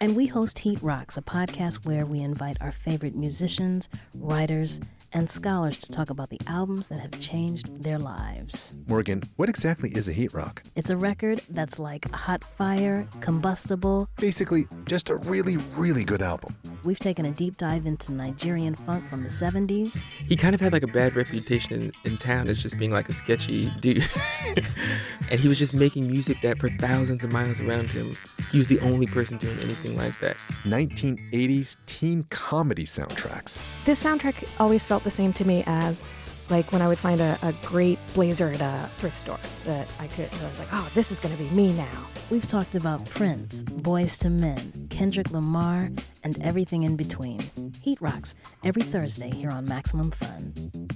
[0.00, 4.80] And we host Heat Rocks, a podcast where we invite our favorite musicians, writers,
[5.12, 8.74] and scholars to talk about the albums that have changed their lives.
[8.86, 10.62] Morgan, what exactly is a heat rock?
[10.74, 14.08] It's a record that's like hot fire, combustible.
[14.18, 16.56] Basically, just a really, really good album.
[16.84, 20.72] We've taken a deep dive into Nigerian funk from the 70s, he kind of had
[20.72, 24.08] like a bad reputation in, in town as just being like a sketchy dude.
[25.30, 28.16] and he was just making music that for thousands of miles around him,
[28.50, 30.36] he was the only person doing anything like that.
[30.64, 33.62] 1980s teen comedy soundtracks.
[33.84, 36.04] This soundtrack always felt the same to me as
[36.48, 40.06] like when I would find a, a great blazer at a thrift store that I
[40.06, 42.06] could, I was like, oh, this is going to be me now.
[42.30, 45.90] We've talked about Prince, Boyz II Men, Kendrick Lamar,
[46.22, 47.40] and everything in between.
[47.82, 50.88] Heat Rocks, every Thursday here on Maximum Fun.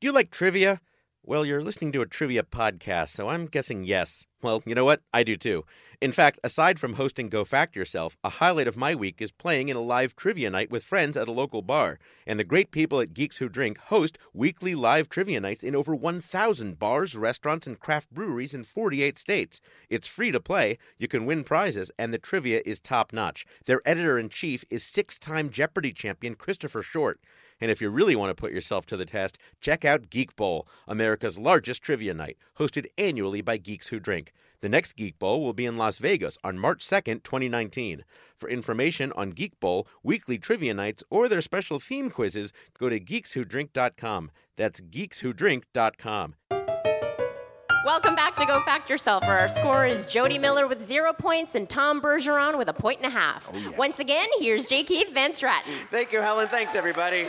[0.00, 0.80] Do you like trivia?
[1.24, 4.24] Well, you're listening to a trivia podcast, so I'm guessing yes.
[4.42, 5.00] Well, you know what?
[5.12, 5.64] I do too.
[6.00, 9.68] In fact, aside from hosting Go Fact Yourself, a highlight of my week is playing
[9.68, 11.98] in a live trivia night with friends at a local bar.
[12.24, 15.96] And the great people at Geeks Who Drink host weekly live trivia nights in over
[15.96, 19.60] 1,000 bars, restaurants, and craft breweries in 48 states.
[19.90, 23.44] It's free to play, you can win prizes, and the trivia is top notch.
[23.64, 27.18] Their editor in chief is six time Jeopardy champion Christopher Short.
[27.60, 30.68] And if you really want to put yourself to the test, check out Geek Bowl,
[30.86, 34.32] America's largest trivia night, hosted annually by Geeks Who Drink.
[34.60, 38.04] The next Geek Bowl will be in Las Vegas on March 2nd, 2019.
[38.36, 42.98] For information on Geek Bowl, weekly trivia nights, or their special theme quizzes, go to
[42.98, 44.30] geekswhodrink.com.
[44.56, 46.34] That's geekswhodrink.com.
[47.84, 51.54] Welcome back to Go Fact Yourself, where our score is Jodi Miller with zero points
[51.54, 53.48] and Tom Bergeron with a point and a half.
[53.54, 54.82] Oh, Once again, here's J.
[54.82, 55.86] Keith Van Straaten.
[55.90, 56.48] Thank you, Helen.
[56.48, 57.28] Thanks, everybody.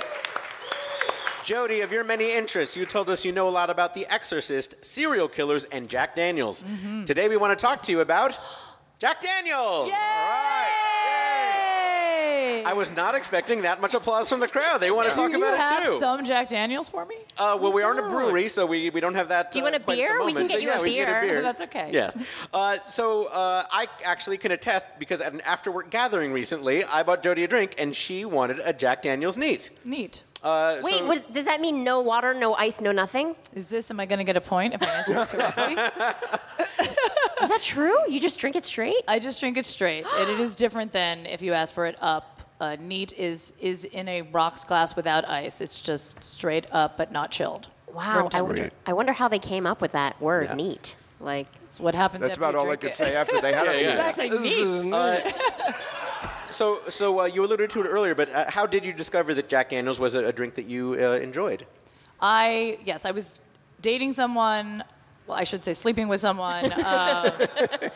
[1.43, 4.75] Jodi, of your many interests, you told us you know a lot about The Exorcist,
[4.83, 6.63] serial killers, and Jack Daniels.
[7.05, 8.37] Today we want to talk to you about
[8.99, 9.59] Jack Daniels.
[9.61, 10.75] All right.
[12.39, 12.63] Yay.
[12.65, 14.79] I was not expecting that much applause from the crowd.
[14.79, 15.99] They want to talk Do about you have it too.
[15.99, 17.15] some Jack Daniels for me?
[17.37, 19.51] Uh, well, we aren't a brewery, so we, we don't have that.
[19.51, 20.25] Do you uh, want a quite at the beer?
[20.25, 21.21] We can get you yeah, a can get beer.
[21.21, 21.41] beer.
[21.49, 21.89] That's okay.
[21.91, 22.17] Yes.
[22.53, 27.03] Uh, so uh, I actually can attest because at an after work gathering recently, I
[27.03, 29.69] bought Jodi a drink, and she wanted a Jack Daniels neat.
[29.85, 30.23] Neat.
[30.43, 33.35] Uh, Wait, so- what, does that mean no water, no ice, no nothing?
[33.53, 35.73] Is this, am I going to get a point if I answer this correctly?
[37.41, 37.95] Is that true?
[38.07, 39.01] You just drink it straight?
[39.07, 41.97] I just drink it straight, and it is different than if you ask for it
[42.01, 42.35] up.
[42.61, 45.61] Uh, neat is is in a rocks glass without ice.
[45.61, 47.69] It's just straight up, but not chilled.
[47.93, 48.27] Wow.
[48.33, 48.69] I wonder.
[48.85, 50.55] I wonder how they came up with that word, Yeah.
[50.55, 50.95] neat.
[51.21, 52.21] Like, It's what happens.
[52.21, 52.95] That's after about you all I could it.
[52.95, 53.89] say after they had a few.
[53.89, 54.59] Exactly, This neat.
[54.59, 55.33] is neat.
[56.51, 59.49] So, so uh, you alluded to it earlier, but uh, how did you discover that
[59.49, 61.65] Jack Daniels was a, a drink that you uh, enjoyed?
[62.21, 63.39] I yes, I was
[63.81, 64.83] dating someone.
[65.29, 67.31] Well, I should say sleeping with someone, um,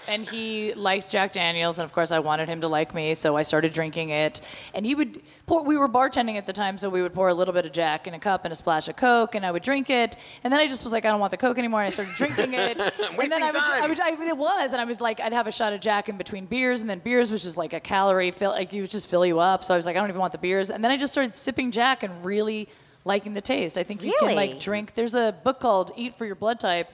[0.08, 3.36] and he liked Jack Daniels, and of course I wanted him to like me, so
[3.36, 4.42] I started drinking it.
[4.76, 5.64] And he would pour.
[5.64, 8.06] We were bartending at the time, so we would pour a little bit of Jack
[8.06, 10.16] in a cup and a splash of Coke, and I would drink it.
[10.44, 12.14] And then I just was like, I don't want the Coke anymore, and I started
[12.14, 12.80] drinking it.
[12.80, 13.84] and then I would, time.
[13.84, 16.10] I would, I, it was, and I was like, I'd have a shot of Jack
[16.10, 18.92] in between beers, and then beers was just like a calorie fill, like you would
[18.92, 19.64] just fill you up.
[19.64, 20.70] So I was like, I don't even want the beers.
[20.70, 22.70] And then I just started sipping Jack and really
[23.06, 23.76] liking the taste.
[23.76, 24.94] I think you can like drink.
[24.94, 26.94] There's a book called Eat for Your Blood Type.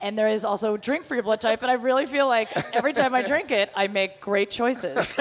[0.00, 2.92] And there is also Drink for Your Blood Type, and I really feel like every
[2.92, 5.08] time I drink it, I make great choices.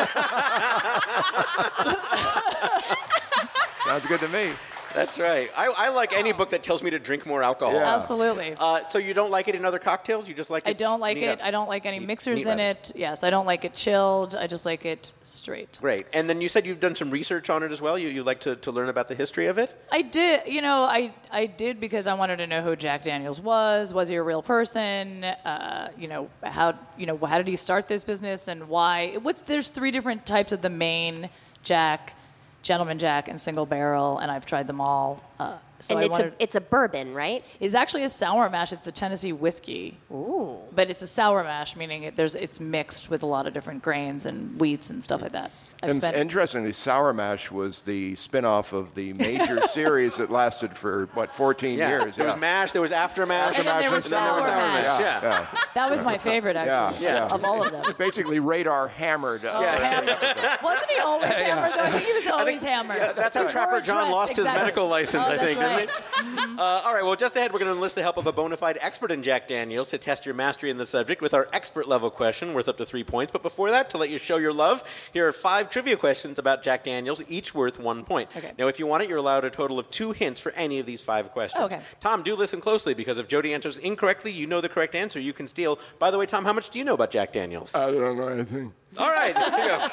[3.85, 4.51] Sounds good to me.
[4.97, 5.51] That's right.
[5.55, 7.75] I, I like any book that tells me to drink more alcohol.
[7.75, 7.95] Yeah.
[7.95, 8.55] Absolutely.
[8.57, 10.27] Uh, so you don't like it in other cocktails?
[10.27, 10.69] You just like it?
[10.71, 11.39] I don't like it.
[11.39, 11.45] up?
[11.45, 12.63] I don't like any Neat- mixers neat in rather.
[12.71, 12.91] it.
[12.95, 14.33] Yes, I don't like it chilled.
[14.33, 15.77] I just like it straight.
[15.79, 16.07] Great.
[16.13, 17.95] And then you said you've done some research on it as well.
[17.99, 19.69] You, you like to, to learn about the history of it?
[19.91, 23.39] I did, you know, I I did because I wanted to know who Jack Daniels
[23.39, 23.93] was.
[23.93, 25.23] Was he a real person?
[25.23, 29.13] Uh, you know, how you know how did he start this business and why?
[29.21, 31.29] What's there's three different types of the main
[31.61, 32.15] Jack,
[32.63, 35.23] Gentleman Jack, and Single Barrel, and I've tried them all.
[35.39, 37.43] Uh, So and I it's wanted, a it's a bourbon, right?
[37.59, 38.73] it's actually a sour mash.
[38.73, 39.97] It's a Tennessee whiskey.
[40.11, 40.57] Ooh.
[40.73, 43.83] But it's a sour mash, meaning it, there's it's mixed with a lot of different
[43.83, 45.51] grains and wheats and stuff like that.
[45.83, 50.75] I've And spent- interestingly, Sour Mash was the spin-off of the major series that lasted
[50.75, 51.89] for what 14 Yeah.
[51.89, 52.15] years.
[52.15, 54.43] There was MASH, there was After MASH, And then there was and then there was
[54.45, 54.83] Sour Sour Mash.
[54.85, 54.99] Mash.
[55.01, 55.47] Yeah, Yeah.
[55.53, 55.59] yeah.
[55.75, 57.33] that was my favorite, actually, Yeah, yeah.
[57.33, 57.93] of all of them.
[57.97, 59.45] Basically, radar hammered.
[59.45, 60.17] Uh, Hammered.
[60.63, 61.73] Wasn't he always hammered?
[61.73, 61.83] Though?
[61.83, 63.15] I think he was always hammered.
[63.15, 65.89] That's how Trapper John dressed, lost his medical license, Oh, I think, right.
[66.17, 66.57] didn't he?
[66.57, 68.57] Uh, all right, well, just ahead, we're going to enlist the help of a bona
[68.57, 71.87] fide expert in Jack Daniels to test your mastery in the subject with our expert
[71.87, 73.31] level question worth up to three points.
[73.31, 76.63] But before that, to let you show your love, here are five trivia questions about
[76.63, 78.35] Jack Daniels, each worth one point.
[78.35, 78.51] Okay.
[78.57, 80.85] Now, if you want it, you're allowed a total of two hints for any of
[80.85, 81.63] these five questions.
[81.65, 81.81] Okay.
[81.99, 85.19] Tom, do listen closely because if Jodi answers incorrectly, you know the correct answer.
[85.19, 85.79] You can steal.
[85.99, 87.75] By the way, Tom, how much do you know about Jack Daniels?
[87.75, 88.73] I don't know anything.
[88.97, 89.87] all right, here you go.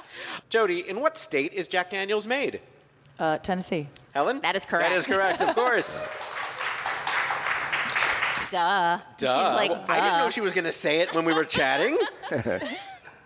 [0.50, 2.60] Jodi, in what state is Jack Daniels made?
[3.18, 3.88] Uh, Tennessee.
[4.12, 4.40] Helen?
[4.40, 4.90] That is correct.
[4.90, 6.04] That is correct, of course.
[8.50, 8.98] Duh.
[9.16, 9.38] Duh.
[9.38, 11.44] She's like, Well, I didn't know she was going to say it when we were
[11.44, 11.98] chatting.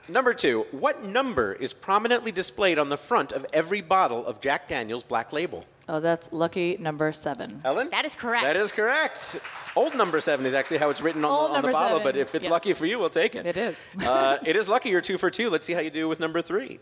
[0.08, 4.66] Number two, what number is prominently displayed on the front of every bottle of Jack
[4.68, 5.64] Daniels Black Label?
[5.86, 7.60] Oh, that's lucky number seven.
[7.62, 7.88] Helen?
[7.90, 8.42] That is correct.
[8.44, 9.38] That is correct.
[9.76, 12.02] Old number seven is actually how it's written on, Old the, on the bottle, seven,
[12.12, 12.50] but if it's yes.
[12.50, 13.46] lucky for you, we'll take it.
[13.46, 13.88] It is.
[14.06, 15.50] uh, it is lucky you're two for two.
[15.50, 16.80] Let's see how you do with number three.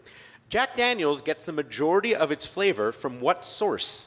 [0.48, 4.06] Jack Daniels gets the majority of its flavor from what source?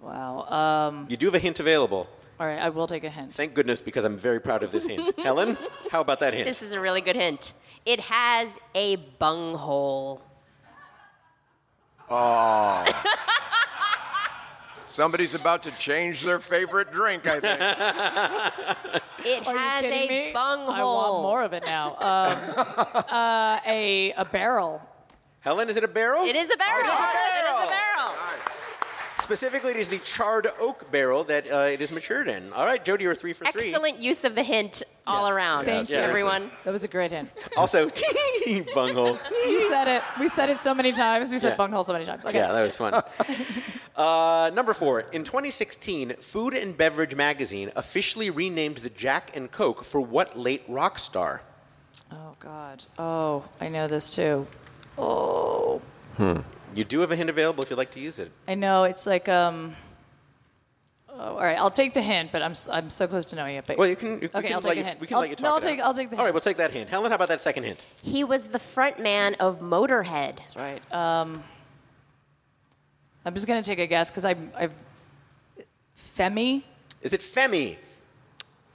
[0.00, 0.88] Wow.
[0.88, 2.08] Um, You do have a hint available.
[2.38, 3.32] all right, I will take a hint.
[3.34, 5.10] Thank goodness, because I'm very proud of this hint.
[5.18, 5.56] Helen,
[5.90, 6.46] how about that hint?
[6.46, 7.52] This is a really good hint.
[7.86, 10.20] It has a bunghole.
[12.10, 12.84] Oh.
[14.84, 17.26] Somebody's about to change their favorite drink.
[17.26, 19.02] I think.
[19.26, 20.32] It Are you has kidding a me?
[20.32, 20.70] bunghole.
[20.72, 21.96] I want more of it now.
[21.96, 22.54] Um,
[23.10, 24.80] uh, a a barrel.
[25.40, 26.22] Helen, is it a barrel?
[26.24, 26.84] It is a barrel.
[26.84, 27.16] Oh, it is a barrel.
[27.26, 27.45] It is a barrel.
[29.26, 32.52] Specifically, it is the charred oak barrel that uh, it is matured in.
[32.52, 33.70] All right, Jodi, you're three for three.
[33.70, 35.64] Excellent use of the hint all around.
[35.64, 35.96] Thank you.
[35.96, 36.48] everyone.
[36.62, 37.32] That was a great hint.
[37.56, 37.90] Also,
[38.74, 39.18] bunghole.
[39.32, 40.04] You said it.
[40.20, 41.32] We said it so many times.
[41.32, 41.56] We said Yeah.
[41.56, 42.24] bunghole so many times.
[42.24, 42.38] Okay.
[42.38, 43.02] Yeah, that was fun.
[43.96, 45.00] uh, number four.
[45.00, 50.62] In 2016, Food and Beverage Magazine officially renamed the Jack and Coke for what late
[50.68, 51.42] rock star?
[52.12, 52.84] Oh God.
[52.96, 54.46] Oh, I know this too.
[54.96, 55.82] Oh,
[56.76, 58.30] You do have a hint available if you'd like to use it.
[58.46, 58.84] I know.
[58.84, 59.74] It's like um.
[61.08, 63.56] Oh, all right, I'll take the hint, but I'm s- I'm so close to knowing
[63.56, 63.64] it.
[63.66, 64.20] But Well, you can.
[64.20, 65.00] We Okay, can I'll let take you, a hint.
[65.00, 65.68] We can I'll- let you talk no, I'll it out.
[65.68, 66.34] take- I'll take the All right, hint.
[66.34, 66.90] we'll take that hint.
[66.90, 67.86] Helen, how about that second hint?
[68.02, 70.36] He was the front man of Motorhead.
[70.36, 70.82] that's right.
[70.92, 71.42] Um,
[73.24, 74.74] I'm just gonna take a guess because I I've
[76.18, 76.62] Femi.
[77.00, 77.76] Is it Femi?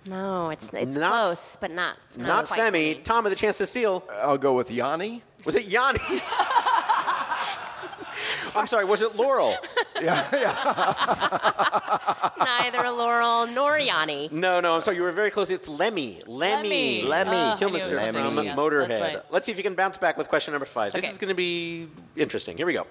[0.09, 1.97] No, it's it's Not- close, but not.
[2.09, 3.03] It's not, Not quite Femi.
[3.03, 4.03] Tom with a chance to steal.
[4.11, 5.21] I'll go with Yanni.
[5.45, 5.99] Was it Yanni?
[8.55, 9.55] I'm sorry, was it Laurel?
[10.01, 10.25] Yeah.
[12.37, 14.29] Neither Laurel nor Yanni.
[14.31, 14.97] No, no, I'm sorry.
[14.97, 15.51] You were very close.
[15.51, 16.19] It's Lemmy.
[16.25, 17.03] Lemmy.
[17.03, 17.05] Lemmy.
[17.07, 17.31] Lemmy.
[17.31, 18.35] Oh, I knew it was Kilmister Lemmy.
[18.35, 18.99] from Yes, Motorhead.
[18.99, 19.21] right.
[19.31, 20.91] Let's see if you can bounce back with question number five.
[20.93, 21.11] This Okay.
[21.11, 22.57] is going to be interesting.
[22.57, 22.87] Here we go.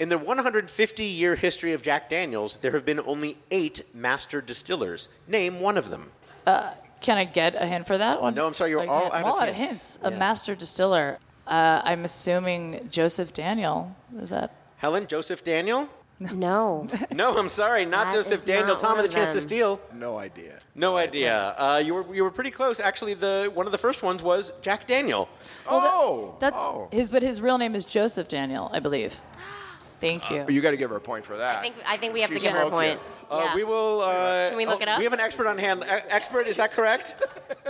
[0.00, 5.08] In the 150 year history of Jack Daniels, there have been only eight master distillers.
[5.28, 6.10] Name one of them.
[6.46, 8.34] Uh, can I get a hint for that one?
[8.34, 9.70] No, I'm sorry, you're oh, I all out of all out of hints.
[9.96, 9.98] hints.
[10.02, 10.18] A Yes.
[10.18, 11.18] master distiller.
[11.50, 13.94] Uh, I'm assuming Joseph Daniel.
[14.20, 14.54] Is that?
[14.76, 15.88] Helen, Joseph Daniel?
[16.20, 16.86] No.
[17.10, 18.68] No, I'm sorry, not That Joseph is Daniel.
[18.68, 19.48] not Tom one with a of chance to them.
[19.48, 19.80] steal.
[19.94, 20.58] No idea.
[20.74, 21.54] No idea.
[21.58, 22.78] Uh, you were you were pretty close.
[22.78, 25.28] Actually, the one of the first ones was Jack Daniel.
[25.66, 26.88] oh, That's oh.
[26.92, 29.18] his, but his real name is Joseph Daniel, I believe.
[30.00, 30.44] Thank you.
[30.48, 31.58] You got to give her a point for that.
[31.58, 32.92] I think I think we have She to give her a smoked point.
[32.92, 33.00] it.
[33.30, 33.54] Uh, Yeah.
[33.56, 34.02] We will.
[34.02, 34.98] Uh, Can we look oh, it up?
[34.98, 35.82] We have an expert on hand.
[35.84, 37.16] E- expert, is that correct?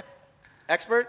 [0.69, 1.09] expert.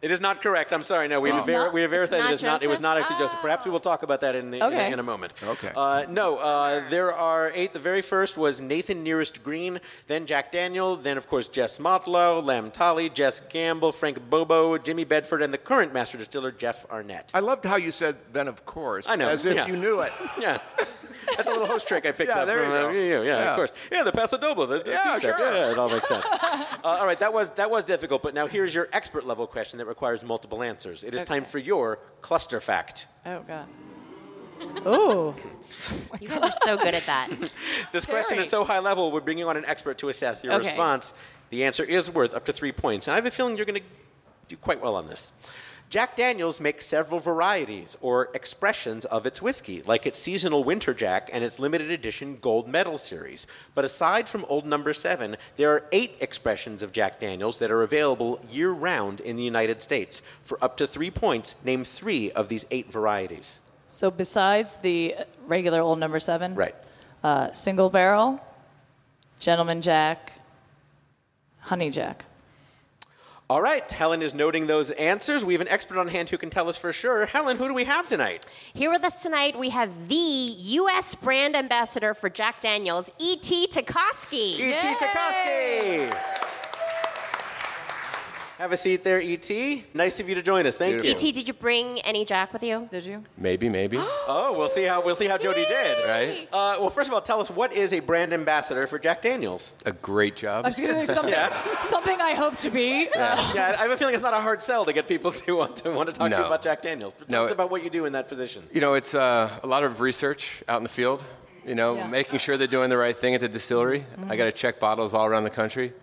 [0.00, 0.72] It is not correct.
[0.72, 1.08] I'm sorry.
[1.08, 2.62] No, we have, It's ver- not- we have verified not it is not.
[2.62, 3.40] It was not actually Joseph.
[3.42, 4.92] Perhaps we will talk about that in, in, a, Okay.
[4.92, 5.32] in a moment.
[5.42, 5.72] Okay.
[5.74, 7.72] Uh, no, uh, there are eight.
[7.72, 12.44] The very first was Nathan Nearest Green, then Jack Daniel, then of course Jess Motlow,
[12.44, 17.32] Lem Tolley, Jess Gamble, Frank Bobo, Jimmy Bedford, and the current master distiller Jeff Arnett.
[17.34, 19.08] I loved how you said then, of course.
[19.08, 19.66] I know, As if yeah.
[19.66, 20.12] you knew it.
[20.38, 20.58] Yeah.
[21.36, 22.90] That's a little host trick I picked Yeah, up there from you uh, go.
[22.90, 23.50] you, yeah, Yeah.
[23.50, 23.70] of course.
[23.92, 25.36] Yeah, the Paso Doble, the, the Yeah, two-step.
[25.38, 25.52] sure.
[25.52, 26.24] Yeah, it all makes sense.
[26.32, 29.78] uh, all right, that was that was difficult, but now here's your expert level question
[29.78, 31.04] that requires multiple answers.
[31.04, 33.06] It is time for your cluster fact.
[33.26, 33.66] Oh God.
[34.84, 35.36] Oh.
[36.20, 37.28] You guys are so good at that.
[37.92, 40.68] This question is so high level, we're bringing on an expert to assess your Okay.
[40.68, 41.14] response.
[41.50, 43.80] The answer is worth up to three points, and I have a feeling you're going
[43.80, 43.86] to
[44.48, 45.32] do quite well on this.
[45.90, 51.30] Jack Daniels makes several varieties or expressions of its whiskey, like its seasonal Winter Jack
[51.32, 53.46] and its limited edition Gold Medal series.
[53.74, 57.82] But aside from Old Number 7, there are eight expressions of Jack Daniels that are
[57.82, 60.20] available year round in the United States.
[60.44, 63.62] For up to three points, name three of these eight varieties.
[63.88, 65.14] So besides the
[65.46, 66.74] regular old number seven, Right.
[67.24, 68.40] uh, single barrel,
[69.40, 70.32] gentleman Jack,
[71.60, 72.26] honey Jack.
[73.50, 75.42] All right, Helen is noting those answers.
[75.42, 77.24] We have an expert on hand who can tell us for sure.
[77.24, 78.44] Helen, who do we have tonight?
[78.74, 81.14] Here with us tonight, we have the U.S.
[81.14, 83.68] brand ambassador for Jack Daniels, E.T.
[83.68, 84.58] Tecosky.
[84.58, 84.76] E.T.
[84.76, 86.14] Tecosky.
[88.58, 89.84] Have a seat there, E.T.
[89.94, 90.76] Nice of you to join us.
[90.76, 91.12] Thank you.
[91.12, 92.88] E.T., did you bring any Jack with you?
[92.90, 93.22] Did you?
[93.36, 94.00] Maybe, maybe.
[94.30, 96.06] Oh, we'll see how we'll see how Jodi did.
[96.06, 96.48] Right?
[96.52, 99.72] Uh, well, first of all, tell us what is a brand ambassador for Jack Daniels?
[99.86, 100.66] A great job.
[100.66, 101.80] I was going to say something, Yeah.
[101.80, 103.08] something I hope to be.
[103.14, 105.76] yeah, I have a feeling it's not a hard sell to get people to want
[105.76, 106.46] to want to talk to you No.
[106.48, 107.14] about Jack Daniels.
[107.18, 108.64] But tell No, us about what you do in that position.
[108.72, 111.24] You know, it's uh, a lot of research out in the field.
[111.64, 112.06] You know, Yeah.
[112.08, 114.04] making sure they're doing the right thing at the distillery.
[114.28, 115.92] I got to check bottles all around the country.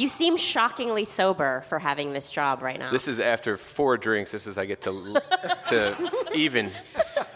[0.00, 2.90] You seem shockingly sober for having this job right now.
[2.90, 4.32] This is after four drinks.
[4.32, 5.20] This is I get to
[5.68, 6.70] to even,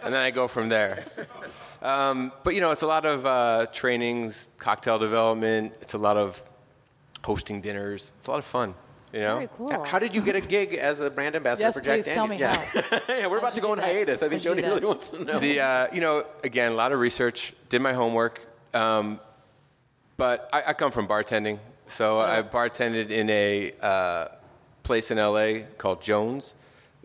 [0.02, 1.04] and then I go from there.
[1.82, 5.74] Um, but you know, it's a lot of uh, trainings, cocktail development.
[5.82, 6.42] It's a lot of
[7.22, 8.12] hosting dinners.
[8.16, 8.74] It's a lot of fun.
[9.12, 9.34] You know.
[9.34, 9.84] Very cool.
[9.84, 12.26] How did you get a gig as a brand ambassador Yes, for Jack please tell
[12.26, 12.66] me Daniels?
[12.74, 12.98] yeah.
[13.10, 13.84] yeah, we're about to go on that?
[13.84, 14.22] hiatus.
[14.22, 15.38] I think How'd Jodi really wants to know.
[15.38, 17.52] The uh, you know again a lot of research.
[17.68, 18.40] Did my homework,
[18.72, 19.20] um,
[20.16, 24.28] but I, I come from bartending, so I bartended in a uh,
[24.82, 26.54] place in LA called Jones.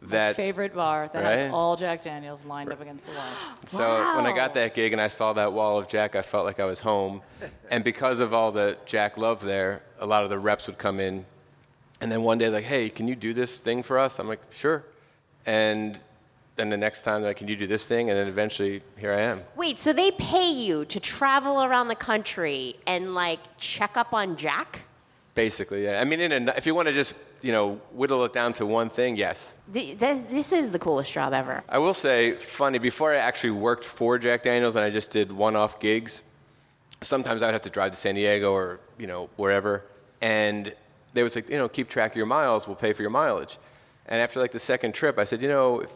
[0.04, 1.38] That Favorite bar that Right?
[1.40, 3.24] has all Jack Daniels lined up against the wall.
[3.66, 6.46] So when I got that gig and I saw that wall of Jack, I felt
[6.46, 7.22] like I was home.
[7.70, 11.02] And because of all the Jack love there, a lot of the reps would come
[11.02, 11.26] in.
[12.00, 14.20] And then one day, like, hey, can you do this thing for us?
[14.20, 14.86] I'm like, sure.
[15.46, 16.00] And
[16.60, 18.10] then the next time, like, can you do this thing?
[18.10, 19.42] And then eventually, here I am.
[19.56, 24.36] Wait, so they pay you to travel around the country and like check up on
[24.36, 24.82] Jack?
[25.36, 26.02] Basically, yeah.
[26.02, 28.66] I mean, in a, if you want to just, you know, whittle it down to
[28.66, 29.56] one thing, yes.
[29.74, 31.64] Th- This, this is the coolest job ever.
[31.70, 35.32] I will say, funny, before I actually worked for Jack Daniels and I just did
[35.32, 36.24] one off gigs,
[37.02, 39.86] sometimes I'd have to drive to San Diego or, you know, wherever.
[40.20, 40.74] And
[41.14, 43.58] they would say, you know, keep track of your miles, we'll pay for your mileage.
[44.08, 45.92] And after like the second trip, I said, you know, if,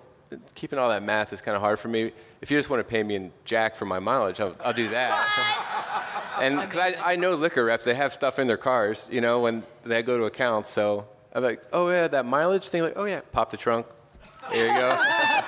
[0.56, 2.12] keeping all that math is kind of hard for me.
[2.42, 4.90] If you just want to pay me in Jack for my mileage, I'll, I'll do
[4.90, 6.36] that.
[6.40, 9.40] and because I, I know liquor reps, they have stuff in their cars, you know,
[9.40, 10.70] when they go to accounts.
[10.70, 13.86] So I'm like, oh, yeah, that mileage thing, like, oh, yeah, pop the trunk.
[14.52, 15.02] There you go.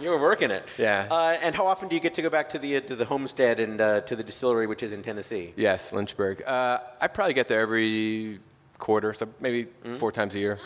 [0.00, 0.64] You were working it.
[0.78, 1.08] Yeah.
[1.10, 3.04] Uh, and how often do you get to go back to the uh, to the
[3.04, 5.52] homestead and uh, to the distillery, which is in Tennessee?
[5.56, 6.42] Yes, Lynchburg.
[6.46, 8.38] Uh, I probably get there every
[8.78, 9.66] quarter, so maybe
[9.98, 10.60] four times a year,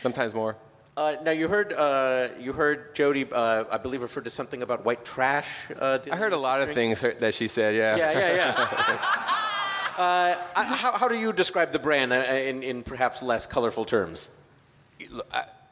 [0.00, 0.56] sometimes more.
[0.96, 4.84] Uh, now you heard uh, you heard Jodi, uh, I believe, referred to something about
[4.84, 5.48] white trash.
[5.76, 7.74] Uh, I heard a lot of things that she said.
[7.74, 7.96] Yeah.
[7.96, 8.54] Yeah, yeah, yeah.
[9.98, 13.84] uh, I- how, how do you describe the brand uh, in, in perhaps less colorful
[13.84, 14.28] terms?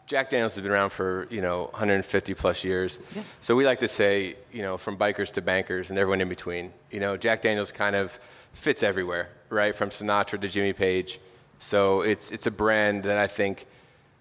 [0.07, 2.99] Jack Daniels has been around for you know 150 plus years.
[3.43, 6.73] So we like to say you know from bikers to bankers and everyone in between.
[6.91, 8.19] You know Jack Daniels kind of
[8.55, 9.73] fits everywhere, right?
[9.75, 11.21] From Sinatra to Jimmy Page.
[11.59, 13.67] So it's it's a brand that I think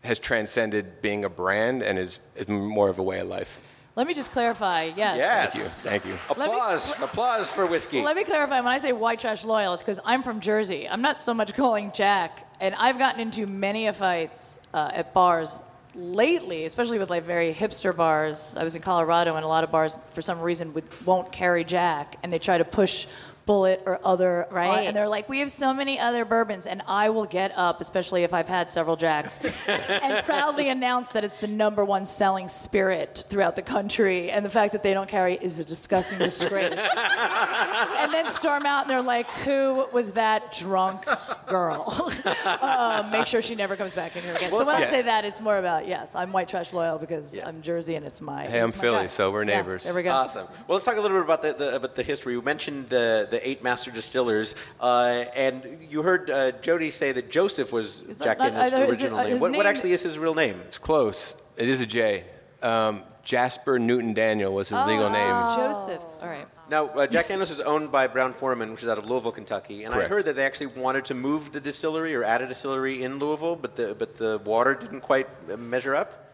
[0.03, 3.65] has transcended being a brand and is, is more of a way of life.
[3.95, 4.85] Let me just clarify.
[4.95, 5.17] Yes.
[5.17, 5.81] Yes.
[5.81, 6.17] Thank you.
[6.29, 8.01] Let me- Applause, applause for whiskey.
[8.01, 8.61] Let me clarify.
[8.61, 10.87] When I say white trash loyal, it's because I'm from Jersey.
[10.87, 15.13] I'm not so much calling Jack, and I've gotten into many a fights uh, at
[15.13, 15.61] bars
[15.93, 18.55] lately, especially with like very hipster bars.
[18.57, 21.65] I was in Colorado, and a lot of bars, for some reason, would, won't carry
[21.65, 23.07] Jack, and they try to push
[23.47, 24.87] Bulleit or other, uh, Right.
[24.87, 28.23] and they're like, "We have so many other bourbons," and I will get up, especially
[28.23, 33.23] if I've had several Jacks, and proudly announce that it's the number one selling spirit
[33.29, 36.79] throughout the country, and the fact that they don't carry is a disgusting disgrace
[37.97, 41.05] and then storm out and they're like, "Who was that drunk
[41.47, 42.11] girl?"
[42.61, 44.51] um, make sure she never comes back in here again.
[44.51, 47.61] so when I say that, it's more about yes, I'm white trash loyal because I'm
[47.61, 48.45] Jersey and it's my.
[48.45, 49.07] Hey, I'm my Philly, guy.
[49.07, 49.51] so we're neighbors.
[49.51, 49.83] Yeah, neighbors.
[49.85, 50.11] there we go.
[50.11, 50.47] Awesome.
[50.67, 52.33] Well, let's talk a little bit about the, the about the history.
[52.33, 57.31] You mentioned the the eight master distillers, uh, and you heard uh, Jodi say that
[57.31, 59.31] Joseph was Is that Jack not- Daniels' uh, is it- original uh, name.
[59.31, 60.61] his What, what actually is his real name?
[60.67, 61.35] It's close.
[61.57, 62.25] It is a J.
[62.61, 65.29] Um, Jasper Newton Daniel was his legal name.
[65.29, 66.03] It's Joseph.
[66.21, 66.47] All right.
[66.69, 69.93] Now, uh, Jack Daniels is owned by Brown-Forman, which is out of Louisville, Kentucky, and
[69.93, 73.19] I heard that they actually wanted to move the distillery or add a distillery in
[73.19, 76.33] Louisville, but the but the water didn't quite uh, measure up.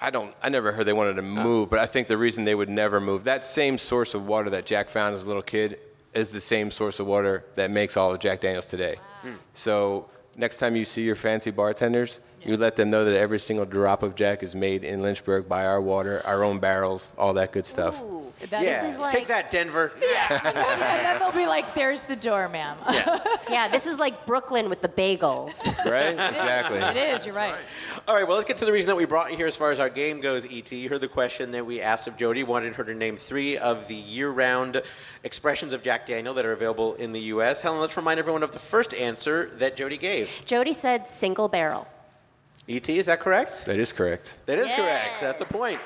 [0.00, 0.34] I don't.
[0.42, 3.00] I never heard they wanted to move, but I think the reason they would never
[3.00, 5.78] move that same source of water that Jack found as a little kid
[6.14, 8.96] is the same source of water that makes all of Jack Daniels today.
[9.52, 13.64] So next time you see your fancy bartenders, You let them know that every single
[13.66, 17.52] drop of Jack is made in Lynchburg by our water, our own barrels, all that
[17.52, 18.00] good stuff.
[18.02, 18.32] Ooh.
[18.50, 18.86] That Yeah.
[18.90, 19.92] is- like- Take that, Denver.
[20.30, 22.76] and then they'll be like, "There's the door, ma'am."
[23.48, 25.54] Yeah, this is like Brooklyn with the bagels.
[25.84, 26.12] Right?
[26.12, 26.78] exactly.
[26.78, 27.24] it is.
[27.26, 27.54] You're right.
[28.08, 29.70] All right, well, let's get to the reason that we brought you here as far
[29.70, 30.74] as our game goes, E.T.
[30.76, 33.86] You heard the question that we asked of Jodi, wanted her to name three of
[33.88, 34.82] the year round
[35.22, 37.60] expressions of Jack Daniel that are available in the U.S.
[37.60, 40.42] Helen, let's remind everyone of the first answer that Jodi gave.
[40.46, 41.86] Jodi said single barrel.
[42.66, 43.66] E.T., is that correct?
[43.66, 44.36] That is correct.
[44.46, 45.20] That is correct.
[45.20, 45.80] That's a point.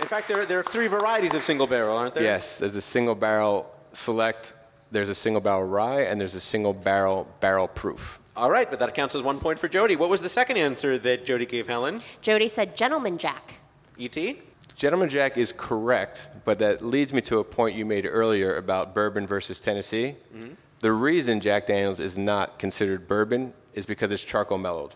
[0.00, 2.22] In fact, there, there are three varieties of single barrel, aren't there?
[2.22, 4.52] Yes, there's a single barrel select,
[4.90, 8.20] there's a single barrel rye, and there's a single barrel barrel proof.
[8.36, 9.96] All right, but that counts as one point for Jodi.
[9.96, 12.02] What was the second answer that Jodi gave Helen?
[12.20, 13.54] Jodi said gentleman Jack.
[13.96, 14.42] E.T.?
[14.76, 18.94] Gentleman Jack is correct, but that leads me to a point you made earlier about
[18.94, 20.16] bourbon versus Tennessee.
[20.36, 20.52] Mm-hmm.
[20.80, 24.94] The reason Jack Daniels is not considered bourbon is because it's charcoal mellowed,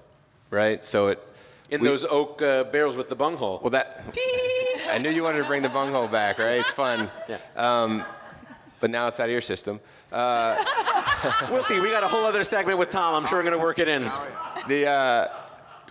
[0.51, 0.85] right?
[0.85, 1.27] So it.
[1.71, 3.61] In we- those oak uh, barrels with the bunghole.
[3.63, 4.17] Well, that.
[4.91, 6.59] I knew you wanted to bring the bunghole back, right?
[6.59, 7.09] It's fun.
[7.29, 7.39] Yeah.
[7.55, 8.05] Um,
[8.81, 9.79] but now it's out of your system.
[10.11, 11.79] We'll see.
[11.81, 13.15] We got a whole other segment with Tom.
[13.15, 14.11] I'm sure we're going to work it in.
[14.67, 15.29] The uh,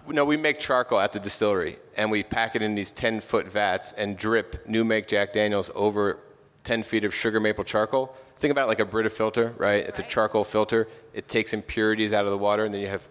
[0.08, 3.48] no, we make charcoal at the distillery, and we pack it in these 10 foot
[3.48, 6.18] vats and drip new make Jack Daniels over
[6.64, 8.16] 10 feet of sugar maple charcoal.
[8.38, 9.86] Think about it like a Brita filter, right?
[9.86, 10.88] It's a charcoal filter.
[11.14, 13.08] It takes impurities out of the water, and then you have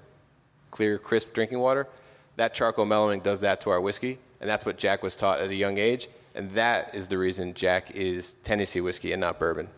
[0.71, 1.87] clear, crisp drinking water.
[2.37, 5.51] That charcoal mellowing does that to our whiskey, and that's what Jack was taught at
[5.51, 9.69] a young age, and that is the reason Jack is Tennessee whiskey and not bourbon.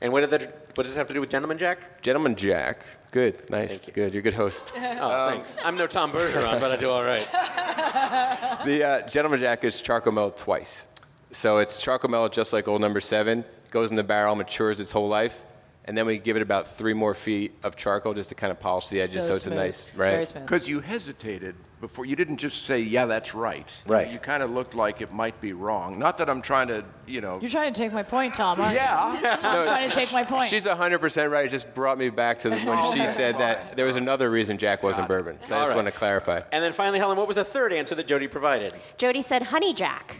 [0.00, 2.02] And what, did that, what does it have to do with Gentleman Jack?
[2.02, 2.78] Gentleman Jack,
[3.12, 3.92] good, nice, Thank you.
[3.92, 4.12] good.
[4.14, 4.72] You're a good host.
[5.04, 5.56] Oh, thanks.
[5.64, 7.28] I'm no Tom Bergeron, but I do all right.
[8.64, 10.86] The uh, Gentleman Jack is charcoal mellowed twice.
[11.32, 14.92] So it's charcoal mellowed just like old number seven, goes in the barrel, matures its
[14.92, 15.42] whole life,
[15.84, 18.60] and then we give it about three more feet of charcoal just to kind of
[18.60, 20.32] polish the edges so, it's a nice, right?
[20.34, 22.06] Because you hesitated before.
[22.06, 23.68] You didn't just say, yeah, that's right.
[23.86, 24.10] Right.
[24.10, 25.98] You kind of looked like it might be wrong.
[25.98, 27.38] Not that I'm trying to, you know.
[27.42, 28.58] You're trying to take my point, Tom.
[28.58, 29.14] Aren't yeah.
[29.14, 29.40] you?
[29.40, 30.48] Tom's trying to take my point.
[30.48, 31.44] She's 100% right.
[31.44, 34.30] It just brought me back to the, when oh, she said that there was another
[34.30, 35.36] reason Jack wasn't bourbon.
[35.42, 35.76] So I just right.
[35.76, 36.40] want to clarify.
[36.52, 38.72] And then finally, Helen, what was the third answer that Jodi provided?
[38.96, 40.16] Jodi said honey Jack.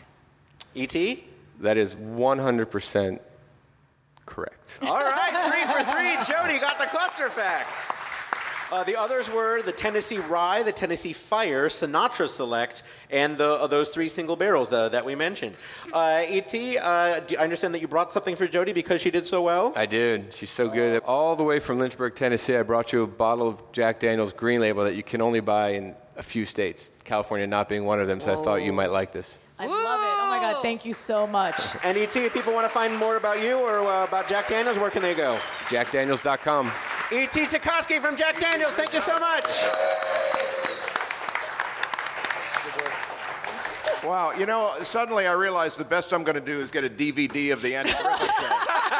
[0.75, 1.25] E.T.?
[1.61, 3.21] That is 100%
[4.27, 4.79] correct.
[4.83, 6.17] All right, three for three.
[6.25, 7.87] Jodi got the cluster facts.
[8.73, 13.67] Uh, the others were the Tennessee Rye, the Tennessee Fire, Sinatra Select, and the, uh,
[13.67, 15.57] those three single barrels uh, that we mentioned.
[15.93, 19.27] Uh, E.T., uh, do I understand that you brought something for Jodi because she did
[19.27, 19.75] so well?
[19.77, 20.33] I did.
[20.33, 21.03] She's so good.
[21.03, 24.63] All the way from Lynchburg, Tennessee, I brought you a bottle of Jack Daniels Green
[24.63, 28.09] Label that you can only buy in a few states, California not being one of
[28.09, 29.39] them, so I thought you might like this.
[29.59, 30.12] I love it.
[30.53, 31.61] God, thank you so much.
[31.83, 34.79] And E.T., if people want to find more about you or uh, about Jack Daniels,
[34.79, 35.39] where can they go?
[35.67, 36.71] JackDaniels.com.
[37.13, 37.41] E.T.
[37.47, 39.45] Tecosky from Jack Daniels, thank you so much.
[44.05, 44.33] Wow.
[44.37, 47.53] You know, suddenly I realized the best I'm going to do is get a DVD
[47.53, 48.59] of the Andy Griffith Show.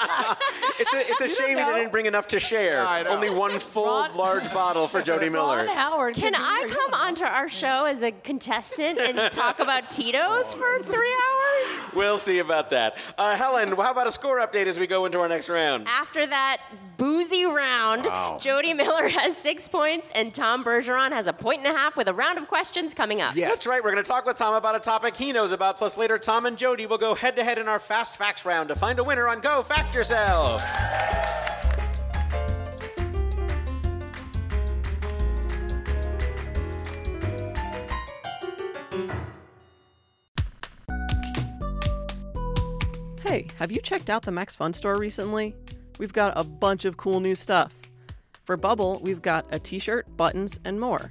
[0.80, 1.74] It's a, it's a shame you know.
[1.74, 2.82] didn't bring enough to share.
[2.82, 5.58] Yeah, Only one full Ron- large bottle for Jodi Miller.
[5.58, 6.14] Ron Howard.
[6.14, 10.94] Can I come onto our show as a contestant and talk about Tito's for three
[10.94, 11.39] hours?
[11.94, 12.96] We'll see about that.
[13.18, 15.88] Uh, Helen, how about a score update as we go into our next round?
[15.88, 16.60] After that
[16.96, 18.04] boozy round,
[18.40, 22.06] Jodi Miller has six points and Tom Bergeron has a point and a half with
[22.08, 23.34] a round of questions coming up.
[23.34, 23.82] Yeah, That's right.
[23.82, 25.78] We're going to talk with Tom about a topic he knows about.
[25.78, 28.68] Plus, later, Tom and Jodi will go head to head in our Fast Facts round
[28.68, 30.62] to find a winner on Go Fact Yourself.
[43.40, 45.54] Hey, have you checked out the Max Fun store recently?
[45.98, 47.72] We've got a bunch of cool new stuff.
[48.44, 51.10] For Bubble, we've got a t shirt, buttons, and more.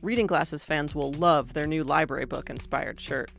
[0.00, 3.30] Reading Glasses fans will love their new library book inspired shirt.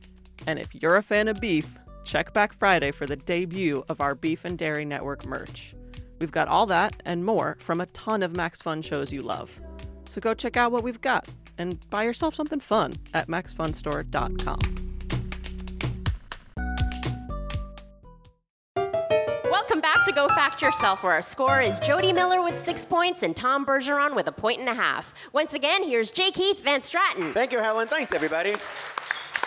[0.46, 1.68] And if you're a fan of beef,
[2.04, 5.74] check back Friday for the debut of our Beef and Dairy Network merch.
[6.18, 9.60] We've got all that and more from a ton of Max Fun shows you love.
[10.06, 14.83] So go check out what we've got and buy yourself something fun at maxfunstore.com.
[19.64, 23.22] Welcome back to Go Fact Yourself, where our score is Jodi Miller with six points
[23.22, 25.14] and Tom Bergeron with a point and a half.
[25.32, 27.32] Once again, here's Jake Keith Van Straaten.
[27.32, 27.88] Thank you, Helen.
[27.88, 28.56] Thanks, everybody.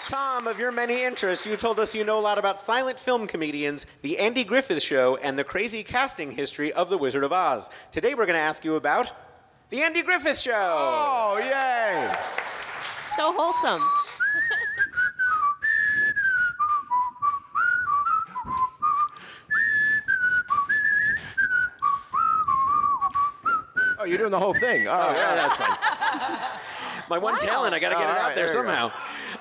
[0.08, 3.28] Tom, of your many interests, you told us you know a lot about silent film
[3.28, 7.70] comedians, the Andy Griffith Show, and the crazy casting history of The Wizard of Oz.
[7.92, 9.14] Today we're going to ask you about
[9.70, 10.52] the Andy Griffith Show.
[10.56, 12.12] Oh, yay.
[13.16, 13.88] So wholesome.
[24.08, 24.88] You're doing the whole thing.
[24.88, 26.50] Oh, Yeah, that's fine.
[27.10, 27.40] My one Wow.
[27.40, 28.92] talent, I got to get All it out right, there, there somehow.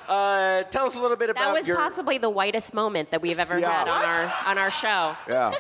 [0.08, 1.76] Uh, tell us a little bit about That was your.
[1.76, 3.70] possibly the whitest moment that we've ever Yeah.
[3.72, 4.08] had on What?
[4.14, 5.16] our on our show.
[5.28, 5.52] Yeah.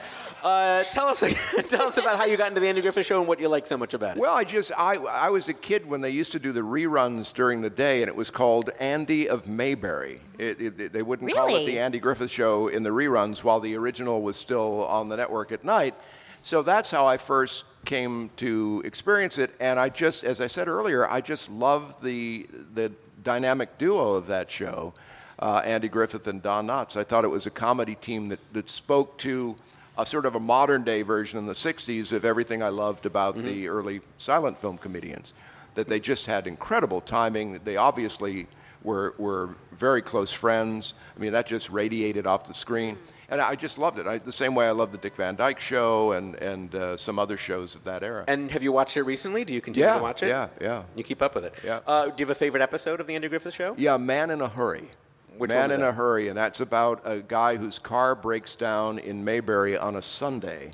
[0.42, 1.18] Uh, tell us,
[1.68, 3.66] tell us about how you got into the Andy Griffith Show and what you like
[3.66, 4.20] so much about it.
[4.20, 7.32] Well, I just I I was a kid when they used to do the reruns
[7.34, 10.20] during the day, and it was called Andy of Mayberry.
[10.38, 13.58] It, it, it- they wouldn't call it the Andy Griffith Show in the reruns, while
[13.58, 15.94] the original was still on the network at night.
[16.42, 20.68] So that's how I first came to experience it, and I just, as I said
[20.68, 24.92] earlier, I just love the the dynamic duo of that show,
[25.38, 26.96] uh, Andy Griffith and Don Knotts.
[26.96, 29.56] I thought it was a comedy team that that spoke to
[29.98, 33.42] a sort of a modern day version in the 60s of everything I loved about
[33.42, 35.32] the early silent film comedians.
[35.74, 37.60] That they just had incredible timing.
[37.64, 38.46] They obviously
[38.82, 40.94] were, were very close friends.
[41.16, 42.98] I mean, that just radiated off the screen.
[43.28, 44.06] And I just loved it.
[44.06, 47.18] I, the same way I loved the Dick Van Dyke Show and, and uh, some
[47.18, 48.24] other shows of that era.
[48.28, 49.44] And have you watched it recently?
[49.44, 50.28] Do you continue Yeah, to watch it?
[50.28, 50.84] yeah, yeah.
[50.94, 51.54] You keep up with it?
[51.64, 51.80] Yeah.
[51.86, 53.74] Uh, do you have a favorite episode of the Andy Griffith Show?
[53.76, 54.88] Yeah, Man in a Hurry.
[55.38, 55.88] Which Man in that?
[55.88, 60.02] a Hurry, and that's about a guy whose car breaks down in Mayberry on a
[60.02, 60.70] Sunday,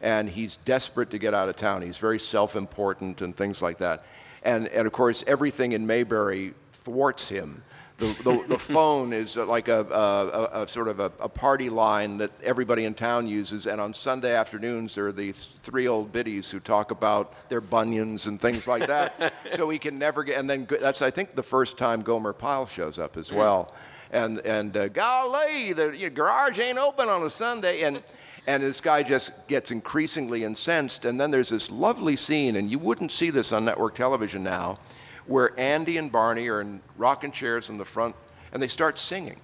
[0.00, 1.82] and he's desperate to get out of town.
[1.82, 4.04] He's very self-important and things like that,
[4.42, 7.62] and and of course everything in Mayberry thwarts him.
[7.98, 11.70] The, the, the phone is uh, like a, a, a, sort of a, a party
[11.70, 16.12] line that everybody in town uses, and on Sunday afternoons there are these three old
[16.12, 19.32] biddies who talk about their bunions and things like that.
[19.54, 22.66] so he can never get, and then that's I think the first time Gomer Pyle
[22.66, 23.72] shows up as well,
[24.10, 28.02] and and uh, golly, the your garage ain't open on a Sunday, and
[28.46, 32.78] and this guy just gets increasingly incensed, and then there's this lovely scene, and you
[32.78, 34.78] wouldn't see this on network television now
[35.26, 38.14] where Andy and Barney are in rocking chairs in the front
[38.52, 39.40] and they start singing.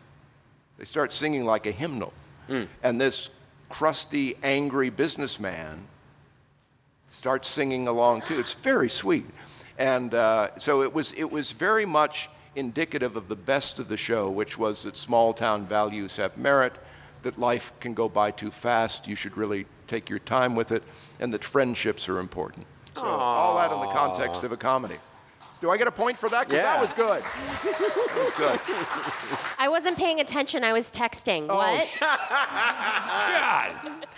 [0.78, 2.12] They start singing like a hymnal.
[2.83, 3.30] And this
[3.68, 5.83] crusty, angry businessman
[7.09, 8.39] starts singing along too.
[8.39, 9.26] It's very sweet.
[9.78, 13.97] And uh, so it was, it was very much indicative of the best of the
[13.97, 16.74] show, which was that small town values have merit,
[17.22, 20.83] that life can go by too fast, you should really take your time with it,
[21.20, 22.66] and that friendships are important.
[22.95, 24.97] So all that in the context of a comedy.
[25.63, 26.49] Do I get a point for that?
[26.49, 26.73] Because Yeah.
[26.73, 27.23] that was good.
[27.23, 29.39] that was good.
[29.61, 30.65] I wasn't paying attention.
[30.65, 31.47] I was texting.
[31.49, 31.89] Oh, what?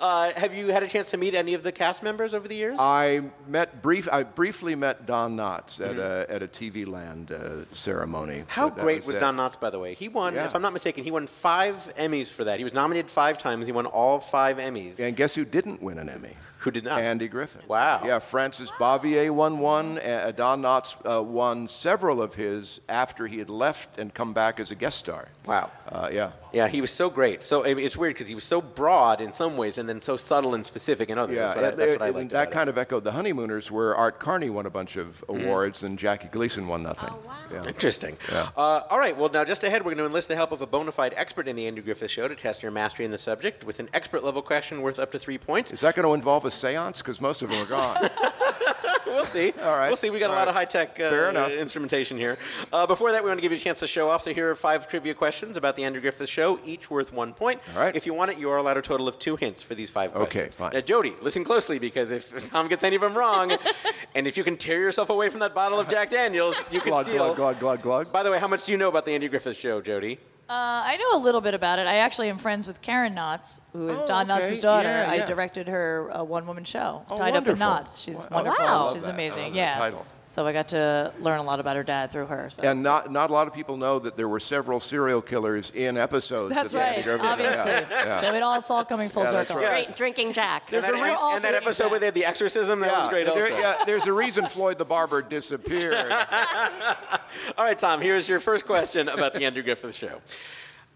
[0.00, 2.56] Uh, have you had a chance to meet any of the cast members over the
[2.56, 2.76] years?
[2.80, 4.08] I met brief.
[4.10, 6.32] I briefly met Don Knotts at Mm-hmm.
[6.32, 8.44] a at a TV Land uh, ceremony.
[8.48, 9.20] How great was it.
[9.20, 9.94] Don Knotts, by the way?
[9.94, 10.46] He won, Yeah.
[10.46, 12.58] if I'm not mistaken, he won five Emmys for that.
[12.58, 13.66] He was nominated five times.
[13.66, 14.98] He won all five Emmys.
[14.98, 16.36] And guess who didn't win an Emmy?
[16.62, 17.00] Who did not?
[17.00, 17.66] Andy Griffith.
[17.68, 18.02] Wow.
[18.04, 19.98] Yeah, Frances Bavier won one.
[19.98, 24.60] Uh, Don Knotts uh, won several of his after he had left and come back
[24.60, 25.28] as a guest star.
[25.46, 25.70] Wow.
[25.88, 26.32] Uh, yeah.
[26.52, 27.42] Yeah, he was so great.
[27.42, 30.00] So I mean, it's weird because he was so broad in some ways and then
[30.00, 31.36] so subtle and specific in others.
[31.36, 33.04] Yeah, that's what I, that's they- what I and liked that about kind of echoed
[33.04, 35.44] the Honeymooners, where Art Carney won a bunch of Mm-hmm.
[35.46, 37.08] awards and Jackie Gleason won nothing.
[37.12, 37.34] Oh, wow.
[37.50, 37.62] Yeah.
[37.66, 38.16] Interesting.
[38.30, 38.48] Yeah.
[38.56, 39.16] Uh, all right.
[39.16, 41.48] Well, now just ahead, we're going to enlist the help of a bona fide expert
[41.48, 44.24] in the Andrew Griffith Show to test your mastery in the subject with an expert
[44.24, 45.70] level question worth up to three points.
[45.72, 46.98] Is that going to involve a séance?
[46.98, 48.10] Because most of them are gone.
[49.06, 49.52] we'll see.
[49.62, 49.88] All right.
[49.88, 50.10] We'll see.
[50.10, 50.48] We got a lot right.
[50.48, 52.38] of high tech uh, Fair instrumentation here.
[52.72, 54.22] Uh, before that, we want to give you a chance to show off.
[54.22, 57.60] So here are five trivia questions about the Andrew Griffith Show, each worth one point.
[57.74, 57.94] All right.
[57.96, 60.14] If you want it, you are allowed a total of two hints for these five
[60.14, 60.54] Okay, questions.
[60.56, 60.72] fine.
[60.72, 63.52] Now, Jodi, listen closely because if Tom gets any of them wrong,
[64.14, 66.90] and if you can tear yourself away from that bottle of Jack Daniels, you can
[66.92, 67.34] glug, seal.
[67.34, 68.12] glug, glug, glug, glug.
[68.12, 70.18] By the way, how much do you know about the Andy Griffith Show, Jodi?
[70.50, 71.86] Uh, I know a little bit about it.
[71.86, 74.50] I actually am friends with Karen Knotts, who is Oh, Don okay.
[74.50, 74.88] Knotts' daughter.
[74.88, 77.56] Yeah, I directed her uh, one-woman show, Oh, Tied Up in wonderful.
[77.58, 77.98] Knots.
[77.98, 78.26] She's Wow.
[78.32, 78.60] wonderful.
[78.66, 79.10] I love She's that.
[79.10, 79.42] I amazing.
[79.44, 79.78] love that yeah.
[79.78, 80.06] title.
[80.32, 82.48] So I got to learn a lot about her dad through her.
[82.48, 82.62] So.
[82.62, 85.98] And not, not a lot of people know that there were several serial killers in
[85.98, 86.54] episodes.
[86.54, 87.70] That's of the Andy right, Griffith- obviously.
[87.70, 88.20] Yeah, yeah.
[88.22, 89.56] So it all, it's all coming full Yeah, circle.
[89.56, 89.84] right.
[89.84, 90.72] Drink, drinking Jack.
[90.72, 91.90] And that, a real- and- all and that episode Jack.
[91.90, 93.58] where they had the exorcism, that was great there- also.
[93.58, 96.10] yeah, there's a reason Floyd the Barber disappeared.
[97.58, 100.22] All right, Tom, here's your first question about the Andrew Griffith Show.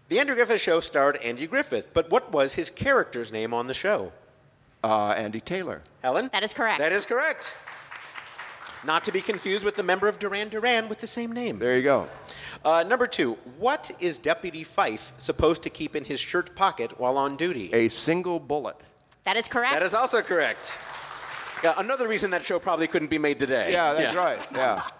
[0.09, 3.73] The Andrew Griffith Show starred Andy Griffith, but what was his character's name on the
[3.75, 4.13] show?
[4.83, 5.81] Uh, Andy Taylor.
[6.01, 6.29] Helen?
[6.33, 6.79] That is correct.
[6.79, 7.55] That is correct.
[8.87, 11.59] Not to be confused with the member of Duran Duran with the same name.
[11.59, 12.07] There you go.
[12.63, 17.17] Uh, number two, what is Deputy Fife supposed to keep in his shirt pocket while
[17.17, 17.69] on duty?
[17.73, 18.77] A single bullet.
[19.25, 19.73] That is correct.
[19.73, 20.79] That is also correct.
[21.65, 23.73] Yeah, another reason that show probably couldn't be made today.
[23.73, 24.39] Yeah, that's right.
[24.55, 24.83] Yeah.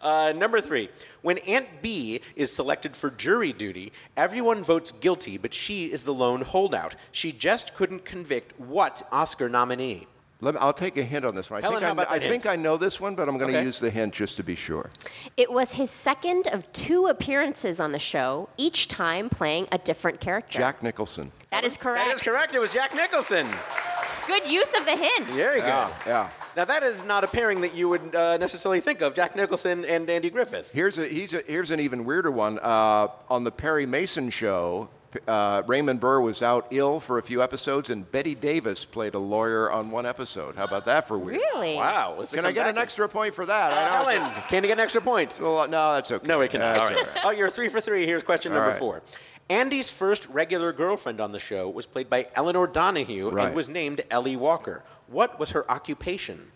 [0.00, 0.88] Uh, number three,
[1.22, 6.14] when Aunt Bee is selected for jury duty, everyone votes guilty, but she is the
[6.14, 6.94] lone holdout.
[7.10, 10.06] She just couldn't convict what Oscar nominee?
[10.42, 11.58] Let me, I'll take a hint on this one.
[11.58, 12.46] I Helen, think, how I, about I think?
[12.46, 13.64] I know this one, but I'm going to Okay.
[13.66, 14.90] use the hint just to be sure.
[15.38, 20.20] It was his second of two appearances on the show, each time playing a different
[20.20, 20.58] character.
[20.58, 21.32] Jack Nicholson.
[21.50, 22.04] That is correct.
[22.06, 22.54] That is correct.
[22.54, 23.46] It was Jack Nicholson.
[24.26, 25.26] Good use of the hint.
[25.28, 25.68] Very good.
[25.68, 26.30] Yeah, yeah.
[26.56, 29.84] Now that is not a pairing that you would uh, necessarily think of, Jack Nicholson
[29.84, 30.70] and Andy Griffith.
[30.72, 32.58] Here's, a, he's a, here's an even weirder one.
[32.58, 34.88] Uh, on the Perry Mason show,
[35.26, 39.18] uh, Raymond Burr was out ill for a few episodes, and Bette Davis played a
[39.18, 40.56] lawyer on one episode.
[40.56, 41.40] How about that for weird?
[41.54, 41.76] Really?
[41.76, 42.26] Wow.
[42.32, 43.72] Can I get an extra point for that?
[43.72, 45.38] I know it's- Helen, can you get an extra point?
[45.40, 46.26] Well, no, that's okay.
[46.26, 46.76] No, we cannot.
[46.78, 46.96] All right.
[46.98, 47.20] all right.
[47.24, 48.06] Oh, you're three for three.
[48.06, 48.78] Here's question All number right.
[48.78, 49.02] four.
[49.48, 53.46] Andy's first regular girlfriend on the show was played by Elinor Donahue Right.
[53.46, 54.82] and was named Ellie Walker.
[55.06, 56.50] What was her occupation?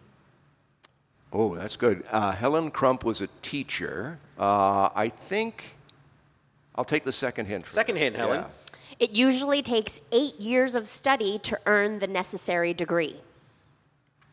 [1.33, 2.03] Oh, that's good.
[2.11, 4.19] Uh, Helen Crump was a teacher.
[4.39, 5.77] Uh, I think
[6.81, 7.67] I'll take the second hint.
[7.67, 8.41] For Second hint, Helen.
[8.41, 8.77] Yeah.
[8.99, 13.21] It usually takes eight years of study to earn the necessary degree.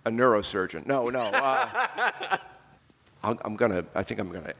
[0.06, 0.86] A neurosurgeon.
[0.86, 1.20] No, no.
[1.20, 1.68] Uh,
[3.24, 3.84] I'm, I'm gonna.
[3.94, 4.54] I think I'm gonna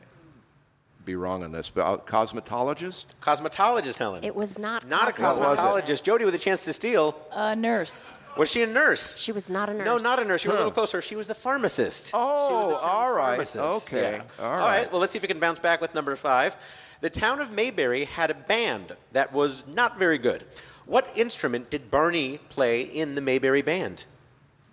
[1.06, 3.06] be wrong on this, but uh, cosmetologist.
[3.22, 4.22] Cosmetologist, Helen.
[4.22, 4.86] It was not.
[4.86, 5.62] not a What was it?
[5.62, 6.02] cosmetologist.
[6.04, 7.16] Jodi with a chance to steal.
[7.32, 8.12] A nurse.
[8.36, 9.16] Was she a nurse?
[9.16, 9.86] She was not a nurse.
[9.86, 10.44] No, not a nurse.
[10.44, 11.00] You were a little closer.
[11.00, 12.10] She was the pharmacist.
[12.12, 13.28] Oh, the all right.
[13.30, 13.88] pharmacist.
[13.88, 14.16] Okay.
[14.18, 14.44] Yeah.
[14.44, 14.80] All All right.
[14.82, 14.92] right.
[14.92, 16.54] Well, let's see if we can bounce back with number five.
[17.00, 20.44] The town of Mayberry had a band that was not very good.
[20.86, 24.04] What instrument did Barney play in the Mayberry band?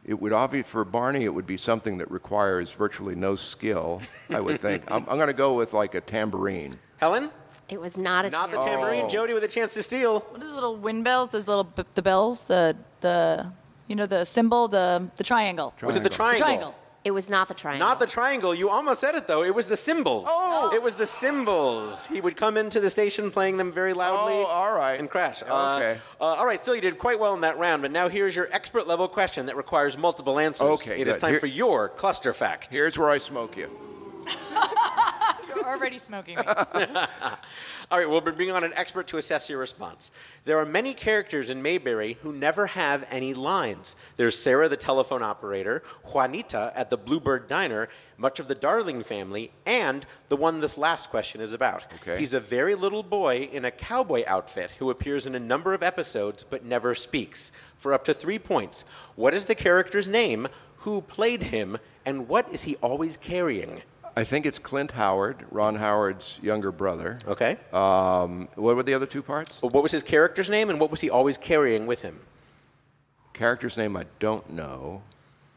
[0.06, 1.24] It would obviously, for Barney.
[1.26, 4.02] It would be something that requires virtually no skill.
[4.30, 4.84] I would think.
[4.92, 6.78] I'm, I'm going to go with like a tambourine.
[6.98, 7.32] Helen?
[7.70, 8.30] It was not a.
[8.30, 8.76] Not the tambourine.
[8.80, 9.06] tambourine.
[9.06, 9.10] Oh.
[9.10, 10.20] Jodi with a chance to steal.
[10.20, 11.30] What are those little wind bells?
[11.30, 13.52] Those little b- the bells, the the
[13.88, 15.74] you know the symbol, the the triangle.
[15.82, 16.40] Was it the The triangle?
[16.46, 16.76] triangle.
[17.06, 17.88] It was not the triangle.
[17.88, 18.56] Not the triangle.
[18.56, 19.44] You almost said it though.
[19.44, 20.26] It was the cymbals.
[20.28, 20.72] Oh.
[20.74, 22.08] It was the cymbals.
[22.08, 24.34] He would come into the station playing them very loudly.
[24.34, 25.00] Oh, all right.
[25.00, 25.44] And crash.
[25.48, 26.00] Uh, Okay.
[26.20, 26.60] uh, all right.
[26.60, 27.84] Still, you did quite well in that round.
[27.84, 30.68] But now here's your expert level question that requires multiple answers.
[30.82, 31.22] Okay, It is good.
[31.22, 32.74] time Here- for your cluster fact.
[32.74, 33.70] Here's where I smoke you.
[35.66, 36.44] You're already smoking me.
[36.46, 40.12] All right, we'll be bringing on an expert to assess your response.
[40.44, 43.96] There are many characters in Mayberry who never have any lines.
[44.16, 45.82] There's Sarah, the telephone operator,
[46.14, 51.10] Juanita at the Bluebird Diner, much of the Darling family, and the one this last
[51.10, 51.92] question is about.
[52.02, 52.20] Okay.
[52.20, 55.82] He's a very little boy in a cowboy outfit who appears in a number of
[55.82, 57.52] episodes but never speaks.
[57.80, 58.86] For up to three points,
[59.16, 60.48] what is the character's name?
[60.80, 61.80] Who played him?
[62.06, 63.82] And what is he always carrying?
[64.18, 67.18] I think it's Clint Howard, Ron Howard's younger brother.
[67.28, 67.58] Okay.
[67.74, 69.62] Um, what were the other two parts?
[69.62, 72.22] What was his character's name and what was he always carrying with him?
[73.34, 75.04] Character's name I don't know.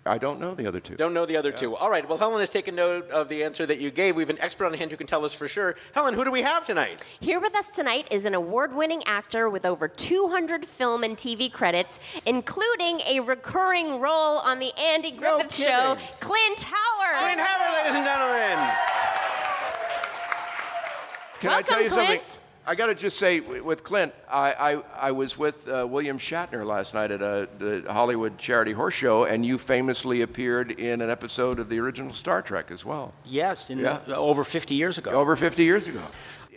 [0.08, 0.96] I don't know the other two.
[0.96, 1.76] Don't know the other two.
[1.76, 2.08] All right.
[2.08, 4.16] Well, Helen has taken note of the answer that you gave.
[4.16, 5.76] We have an expert on hand who can tell us for sure.
[5.92, 7.02] Helen, who do we have tonight?
[7.20, 11.52] Here with us tonight is an award winning actor with over 200 film and TV
[11.52, 15.98] credits, including a recurring role on The Andy Griffith Show.
[16.20, 16.97] Clint Howard.
[17.16, 18.58] Clint Howard, ladies and gentlemen.
[21.40, 22.28] Can Welcome, I tell you Clint.
[22.28, 22.44] something?
[22.66, 26.66] I got to just say, with Clint, I, I, I was with uh, William Shatner
[26.66, 31.08] last night at a, the Hollywood Charity Horse Show, and you famously appeared in an
[31.08, 34.00] episode of the original Star Trek as well, Yes, in, Yeah.
[34.06, 35.12] uh, over 50 years ago.
[35.12, 36.02] over 50 years ago.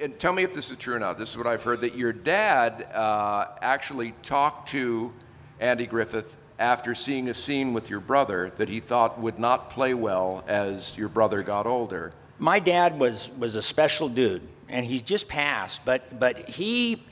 [0.02, 1.18] And tell me if this is true or not.
[1.18, 5.14] This is what I've heard that your dad uh, actually talked to
[5.62, 9.96] Andy Griffith after seeing a scene with your brother that he thought would not play
[9.96, 12.14] well as your brother got older.
[12.38, 17.04] My dad was, was a special dude, and he's just passed, but, but he,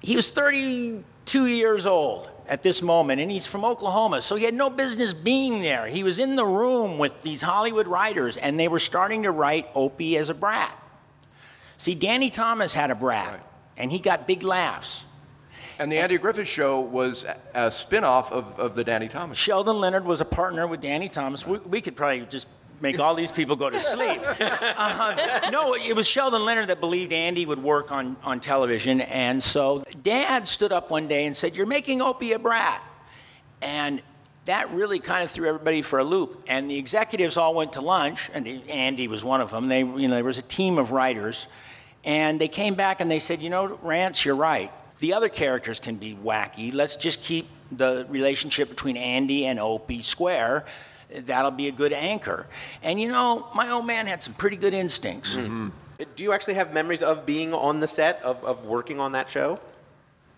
[0.00, 4.54] he was 32 years old at this moment, and he's from Oklahoma, so he had
[4.54, 5.86] no business being there.
[5.86, 9.68] He was in the room with these Hollywood writers, and they were starting to write
[9.74, 10.78] Opie as a brat.
[11.76, 13.42] See, Danny Thomas had a brat, Right.
[13.78, 15.04] and he got big laughs.
[15.78, 19.52] And the Andy Griffith Show was a, spinoff of, of the Danny Thomas Show.
[19.52, 21.46] Sheldon Leonard was a partner with Danny Thomas.
[21.46, 22.46] We, we could probably just
[22.80, 24.20] make all these people go to sleep.
[24.76, 29.00] Uh, no, it was Sheldon Leonard that believed Andy would work on, on television.
[29.02, 32.82] And so Dad stood up one day and said, You're making Opie a brat.
[33.62, 34.02] And
[34.44, 36.44] that really kind of threw everybody for a loop.
[36.48, 39.68] And the executives all went to lunch, and Andy was one of them.
[39.68, 41.46] They, you know, there was a team of writers.
[42.04, 44.72] And they came back and they said, You know, Rance, you're right.
[45.04, 46.72] The other characters can be wacky.
[46.72, 50.64] Let's just keep the relationship between Andy and Opie square.
[51.14, 52.46] That'll be a good anchor.
[52.82, 55.36] And you know, my old man had some pretty good instincts.
[56.16, 59.28] Do you actually have memories of being on the set, of, of working on that
[59.28, 59.60] show?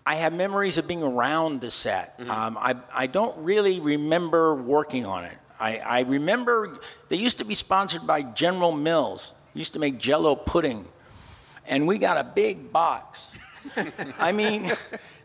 [0.05, 2.19] I have memories of being around the set.
[2.27, 5.37] Um, I, I don't really remember working on it.
[5.61, 9.33] I, I remember they used to be sponsored by General Mills.
[9.53, 10.85] Used to make Jello pudding,
[11.65, 13.29] and we got a big box.
[14.19, 14.71] I mean,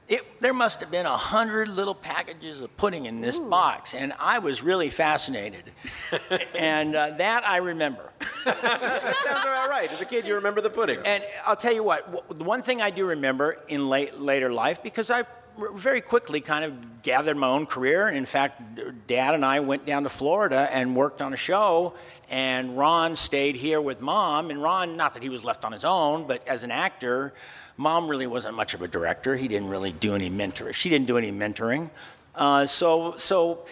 [0.08, 4.12] it, there must have been a hundred little packages of pudding in this box, and
[4.18, 5.70] I was really fascinated.
[6.54, 8.10] and uh, that I remember.
[8.44, 9.90] that sounds about right.
[9.92, 10.98] As a kid, you remember the pudding.
[11.04, 14.82] And I'll tell you what, the one thing I do remember in late, later life,
[14.82, 15.24] because I
[15.74, 18.08] very quickly kind of gathered my own career.
[18.08, 21.94] In fact, Dad and I went down to Florida and worked on a show,
[22.30, 24.50] and Ron stayed here with Mom.
[24.50, 27.34] And Ron, not that he was left on his own, but as an actor,
[27.82, 29.34] Mom really wasn't much of a director.
[29.34, 30.72] He didn't really do any mentoring.
[30.72, 31.90] She didn't do any mentoring.
[32.32, 33.66] Uh, so, so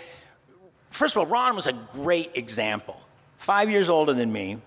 [0.91, 3.01] first of all, Ron was a great example.
[3.39, 4.59] Five years older than me.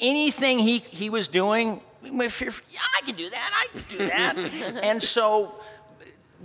[0.00, 4.06] Anything he, he was doing, if you're- yeah, I can do that, I can do
[4.06, 4.36] that.
[4.82, 5.54] and so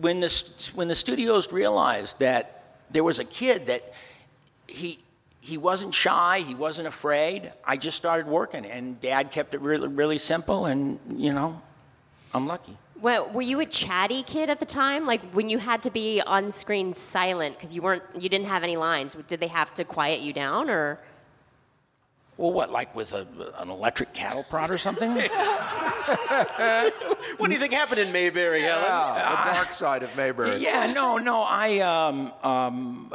[0.02, 3.94] when the, when the studios realized that there was a kid that
[4.68, 5.00] he,
[5.48, 8.66] he wasn't shy, he wasn't afraid, I just started working.
[8.66, 11.62] And dad kept it really, really simple, and, you know,
[12.34, 12.78] I'm lucky.
[13.00, 15.06] Well, were you a chatty kid at the time?
[15.06, 18.64] Like when you had to be on screen silent because you weren't, you didn't have
[18.64, 19.16] any lines.
[19.28, 21.00] Did they have to quiet you down, or?
[22.36, 23.26] Well, what, like with a,
[23.60, 25.12] an electric cattle prod or something?
[27.38, 28.84] what do you think happened in Mayberry, Helen?
[28.84, 30.58] the dark side of Mayberry.
[30.58, 31.42] Yeah, no, no.
[31.42, 33.14] I um, um,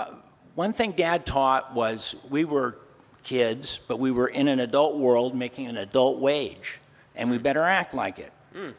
[0.55, 2.79] one thing Dad taught was we were
[3.23, 6.79] kids, but we were in an adult world making an adult wage,
[7.15, 8.33] and we better act like it.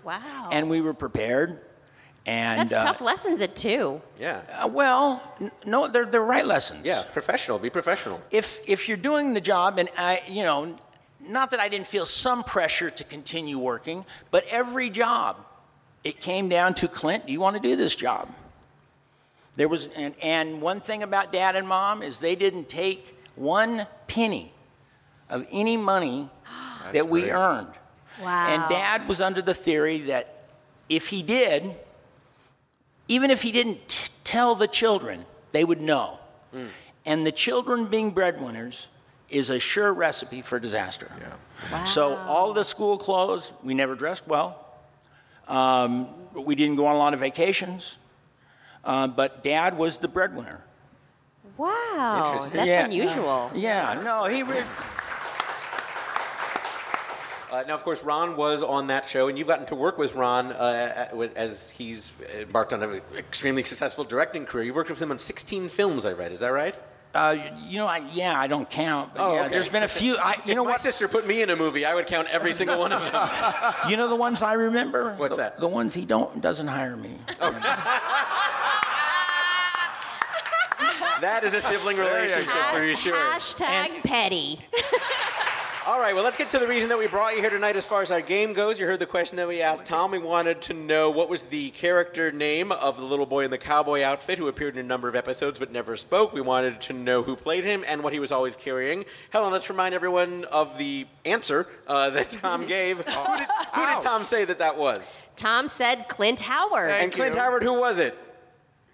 [0.04, 0.50] Wow.
[0.52, 1.60] And we were prepared.
[2.26, 4.02] And That's uh, tough lessons at two.
[4.18, 4.42] Yeah.
[4.54, 6.86] uh, well, n- no, they're the right lessons.
[6.86, 7.60] Yeah, professional.
[7.60, 8.22] Be professional.
[8.32, 10.78] If if you're doing the job, and I, you know,
[11.20, 15.36] not that I didn't feel some pressure to continue working, but every job,
[16.06, 17.26] it came down to Clint.
[17.26, 18.30] Do you want to do this job?
[19.56, 23.86] There was, and, and one thing about dad and mom is they didn't take one
[24.08, 24.52] penny
[25.30, 26.30] of any money
[26.92, 27.32] that we great.
[27.32, 27.74] earned.
[28.22, 28.48] Wow.
[28.48, 30.46] And dad was under the theory that
[30.90, 31.76] if he did,
[33.08, 36.20] even if he didn't t- tell the children, they would know.
[37.06, 38.88] And the children being breadwinners
[39.30, 41.12] is a sure recipe for disaster.
[41.20, 41.34] Yeah.
[41.72, 41.86] Wow.
[41.86, 44.64] So all the school clothes, we never dressed well.
[45.48, 47.98] Um, we didn't go on a lot of vacations.
[48.84, 50.62] Uh, but dad was the breadwinner.
[51.58, 52.24] Wow.
[52.34, 52.58] Interesting.
[52.58, 52.86] That's Yeah.
[52.86, 53.52] unusual.
[53.56, 54.44] Yeah, no, he.
[54.44, 54.64] Re-
[57.52, 60.16] Uh, now, of course, Ron was on that show, and you've gotten to work with
[60.16, 64.64] Ron uh, as he's embarked on an extremely successful directing career.
[64.66, 66.32] You worked with him on 16 films, I read.
[66.32, 66.74] Is that right?
[67.14, 67.36] uh,
[67.68, 69.14] you know, I, yeah, I don't count.
[69.14, 69.50] But Oh, yeah, okay.
[69.52, 70.18] there's been a few.
[70.18, 70.80] I, you if know my what?
[70.82, 73.30] sister put me in a movie, I would count every single one of them.
[73.88, 75.14] You know the ones I remember?
[75.18, 75.60] What's The- that?
[75.60, 77.20] The ones he don't doesn't hire me.
[81.22, 83.16] that is a sibling relationship for sure.
[83.16, 84.60] Hashtag petty.
[85.86, 87.86] All right, well, let's get to the reason that we brought you here tonight as
[87.86, 88.80] far as our game goes.
[88.80, 90.12] You heard the question that we asked Tom.
[90.12, 93.58] We wanted to know what was the character name of the little boy in the
[93.58, 96.32] cowboy outfit who appeared in a number of episodes but never spoke.
[96.32, 99.04] We wanted to know who played him and what he was always carrying.
[99.32, 103.00] Helen, let's remind everyone of the answer uh, that Tom gave.
[103.00, 103.04] who,
[103.38, 105.14] did, who did Tom say that that was?
[105.36, 106.92] Tom said Clint Howard.
[106.92, 108.18] and Clint Howard, who was it?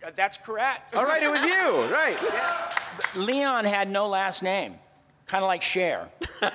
[0.06, 0.96] Uh, That's correct.
[0.96, 1.84] All right, it was you.
[1.92, 2.18] Right.
[2.34, 2.72] Yeah.
[3.16, 4.76] Leon had no last name,
[5.26, 6.10] kind of like Cher.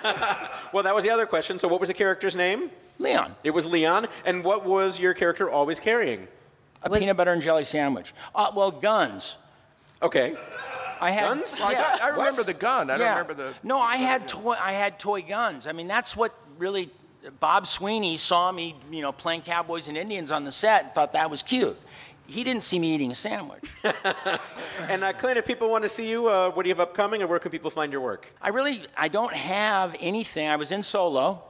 [0.73, 1.59] Well, that was the other question.
[1.59, 2.71] So, what was the character's name?
[2.99, 4.09] Leon, It was Leon.
[4.25, 6.27] And what was your character always carrying?
[6.83, 8.13] a peanut butter and jelly sandwich.
[8.35, 9.37] Uh, well, guns.
[10.03, 10.37] Okay.
[11.01, 11.57] I had Guns?
[11.61, 11.99] I, Yeah.
[12.03, 12.47] I remember What?
[12.47, 12.91] the gun.
[12.91, 13.55] I don't remember the.
[13.63, 14.55] No, I had toy.
[14.61, 15.67] I had toy guns.
[15.67, 16.91] I mean, that's what really.
[17.41, 21.13] Bob Sweeney saw me, you know, playing cowboys and Indians on the set and thought
[21.13, 21.79] that was cute.
[22.27, 23.65] He didn't see me eating a sandwich.
[24.89, 27.21] And uh, Clint, if people want to see you, uh, what do you have upcoming,
[27.21, 28.27] and where can people find your work?
[28.43, 30.49] I really, I don't have anything.
[30.49, 31.43] I was in Solo.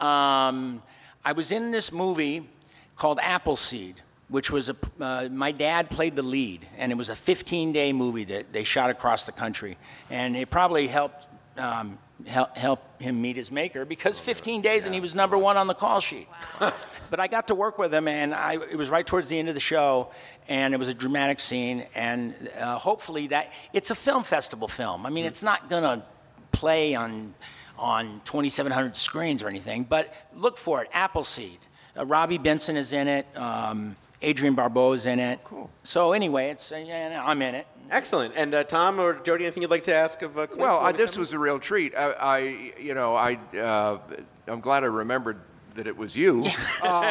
[0.00, 0.82] Um,
[1.24, 2.48] I was in this movie
[2.96, 3.96] called Appleseed,
[4.28, 4.76] which was a.
[5.00, 8.88] Uh, my dad played the lead, and it was a 15-day movie that they shot
[8.90, 9.76] across the country,
[10.10, 11.26] and it probably helped.
[11.56, 15.56] Um, help, help him meet his maker because 15 days and he was number one
[15.56, 16.28] on the call sheet.
[16.58, 19.48] but I got to work with him, and I, it was right towards the end
[19.48, 20.10] of the show,
[20.48, 25.06] and it was a dramatic scene, and uh, hopefully that it's a film festival film.
[25.06, 26.04] I mean, it's not gonna
[26.52, 27.34] play on
[27.78, 30.88] on 2,700 screens or anything, but look for it.
[30.92, 31.58] Appleseed.
[31.96, 33.26] Uh, Robby Benson is in it.
[33.36, 35.38] Um, Adrienne Barbeau is in it.
[35.44, 35.70] Cool.
[35.84, 37.66] So anyway, it's uh, yeah, I'm in it.
[37.90, 38.34] Excellent.
[38.36, 40.60] And uh, Tom or Jodi, anything you'd like to ask of uh, Clint?
[40.60, 41.94] Well, before I, this was a real treat.
[41.96, 42.38] I, I
[42.78, 43.98] you know, I, uh,
[44.46, 45.38] I'm glad I remembered
[45.74, 46.44] that it was you.
[46.80, 47.04] Um,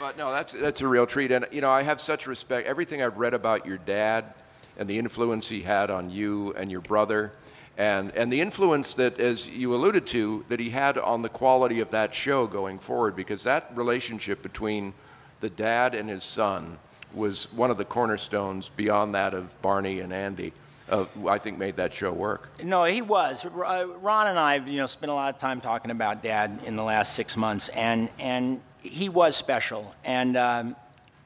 [0.00, 2.66] but no, that's that's a real treat, and you know, I have such respect.
[2.66, 4.32] Everything I've read about your dad
[4.78, 7.32] and the influence he had on you and your brother,
[7.76, 11.80] and and the influence that, as you alluded to, that he had on the quality
[11.80, 14.94] of that show going forward, because that relationship between
[15.40, 16.78] the dad and his son
[17.16, 20.52] was one of the cornerstones beyond that of Barney and Andy.
[20.88, 22.48] Uh, I think made that show work.
[22.62, 23.44] No, he was.
[23.44, 26.76] Uh, Ron and I, you know, spent a lot of time talking about Dad in
[26.76, 30.76] the last six months, and and he was special, and um,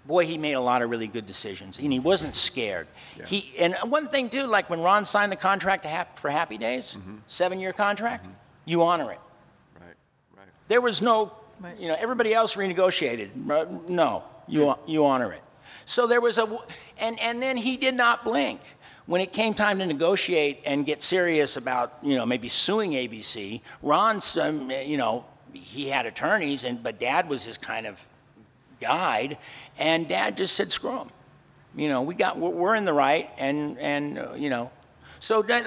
[0.06, 2.86] boy, he made a lot of really good decisions, and he wasn't scared.
[3.26, 6.56] He and one thing too, like when Ron signed the contract to hap- for Happy
[6.56, 8.26] Days, seven-year contract,
[8.64, 9.20] you honor it.
[9.78, 9.94] Right,
[10.38, 10.48] right.
[10.68, 11.32] There was no,
[11.78, 13.36] you know, everybody else renegotiated.
[13.90, 15.42] No, you you honor it.
[15.86, 16.58] So there was a,
[16.98, 18.60] and and then he did not blink.
[19.06, 23.60] When it came time to negotiate and get serious about, you know, maybe suing ABC,
[23.82, 28.06] Ron, um, you know, he had attorneys, and but Dad was his kind of
[28.80, 29.36] guide,
[29.78, 31.10] and Dad just said, "Screw him."
[31.76, 34.70] You know, we got we're we're in the right, and and uh, you know,
[35.20, 35.66] so that,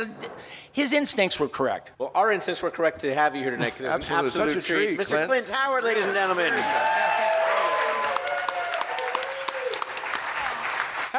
[0.72, 1.92] his instincts were correct.
[2.00, 4.28] Well, our instincts were correct to have you here tonight because Absolutely.
[4.28, 5.08] absolute Such a treat, Mr.
[5.08, 5.28] Clint.
[5.28, 7.32] Clint Howard, ladies and gentlemen.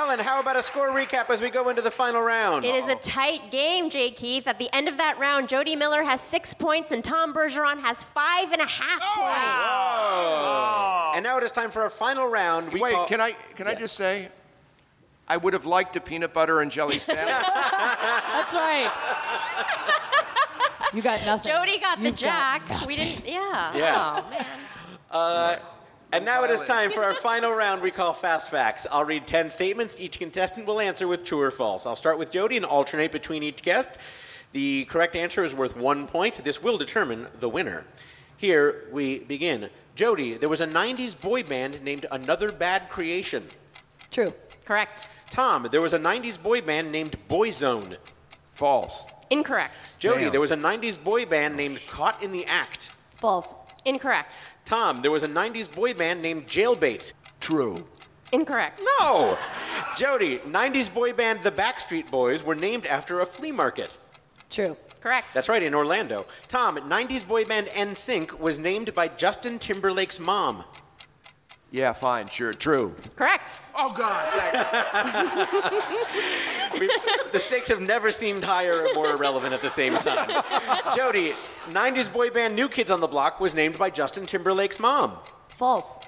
[0.04, 2.66] Helen, how about a score recap as we go into the final round?
[2.66, 4.46] It is a tight game, Jay Keith.
[4.46, 8.04] At the end of that round, Jodi Miller has six points and Tom Bergeron has
[8.04, 9.64] five and a half points.
[9.64, 11.12] Oh.
[11.14, 12.70] And now it is time for our final round.
[12.70, 14.28] We Wait, call- can I can I just say,
[15.26, 17.26] I would have liked a peanut butter and jelly sandwich.
[17.46, 18.92] That's right.
[20.92, 21.50] You got nothing.
[21.50, 22.86] Jodi got the You've got jack.
[22.86, 23.74] we didn't, yeah.
[23.74, 24.22] Yeah.
[24.22, 24.46] Oh, man.
[25.10, 25.56] Uh,
[26.14, 28.86] and now it is time for our final round we call Fast Facts.
[28.92, 29.96] I'll read 10 statements.
[29.98, 31.86] Each contestant will answer with true or false.
[31.86, 33.90] I'll start with Jodi and alternate between each guest.
[34.52, 36.44] The correct answer is worth one point.
[36.44, 37.84] This will determine the winner.
[38.36, 39.70] Here we begin.
[39.96, 43.48] Jodi, there was a 90s boy band named Another Bad Creation.
[44.12, 44.32] True.
[44.64, 45.08] Correct.
[45.30, 47.96] Tom, there was a 90s boy band named Boyzone.
[48.52, 49.02] False.
[49.30, 49.98] Incorrect.
[49.98, 50.30] Jodi, Damn.
[50.30, 52.92] there was a 90s boy band named Caught in the Act.
[53.16, 53.56] False.
[53.84, 54.32] Incorrect.
[54.64, 57.12] Tom, there was a 90s boy band named Jailbait.
[57.40, 57.86] True.
[58.32, 58.80] Incorrect.
[59.00, 59.38] No!
[59.96, 63.96] Jodi, 90s boy band The Backstreet Boys were named after a flea market.
[64.50, 64.76] True.
[65.00, 65.34] Correct.
[65.34, 66.24] That's right, in Orlando.
[66.48, 70.64] Tom, 90s boy band NSYNC was named by Justin Timberlake's mom.
[71.74, 72.94] Yeah, fine, sure, true.
[73.16, 73.60] Correct.
[73.74, 74.30] Oh God.
[77.32, 80.28] The stakes have never seemed higher or more irrelevant at the same time.
[80.94, 81.34] Jodi,
[81.70, 85.16] 90s boy band New Kids on the Block was named by Justin Timberlake's mom.
[85.48, 85.98] False.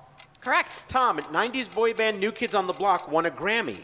[0.40, 0.88] Correct.
[0.88, 3.80] Tom, 90s boy band New Kids on the Block won a Grammy.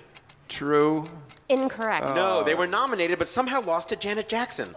[0.49, 1.05] True.
[1.49, 2.14] Incorrect.
[2.14, 2.45] No, oh.
[2.45, 4.72] they were nominated but somehow lost to Janet Jackson.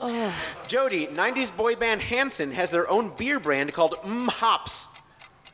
[0.68, 4.90] Jodi, 90s boy band Hanson has their own beer brand called Mmm Hops.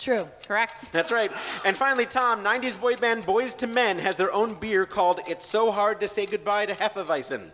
[0.01, 0.27] True.
[0.47, 0.91] Correct.
[0.91, 1.31] That's right.
[1.63, 5.45] And finally, Tom, 90s boy band Boyz II Men has their own beer called It's
[5.45, 7.51] So Hard to Say Goodbye to Hefeweizen.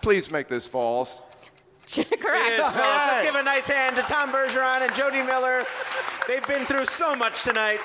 [0.00, 1.22] Please make this false.
[1.92, 2.14] Correct.
[2.22, 2.86] Yes, fellas.
[2.86, 5.62] Let's give a nice hand to Tom Bergeron and Jodi Miller.
[6.28, 7.80] They've been through so much tonight.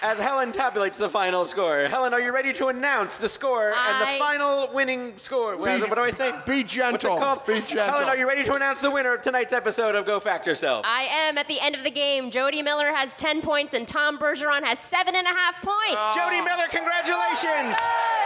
[0.00, 1.80] As Helen tabulates the final score.
[1.86, 5.56] Helen, are you ready to announce the score and I- the final winning score?
[5.56, 6.32] What, what do I say?
[6.46, 6.92] Be gentle.
[6.92, 7.18] What's it gentle.
[7.18, 7.46] called?
[7.46, 7.84] Be gentle.
[7.86, 10.86] Helen, are you ready to announce the winner of tonight's episode of Go Fact Yourself?
[10.88, 12.30] I am at the end of the game.
[12.30, 15.96] Jodi Miller has 10 points and Tom Bergeron has seven and a half points.
[15.96, 16.14] Oh.
[16.16, 17.76] Jodi Miller, congratulations!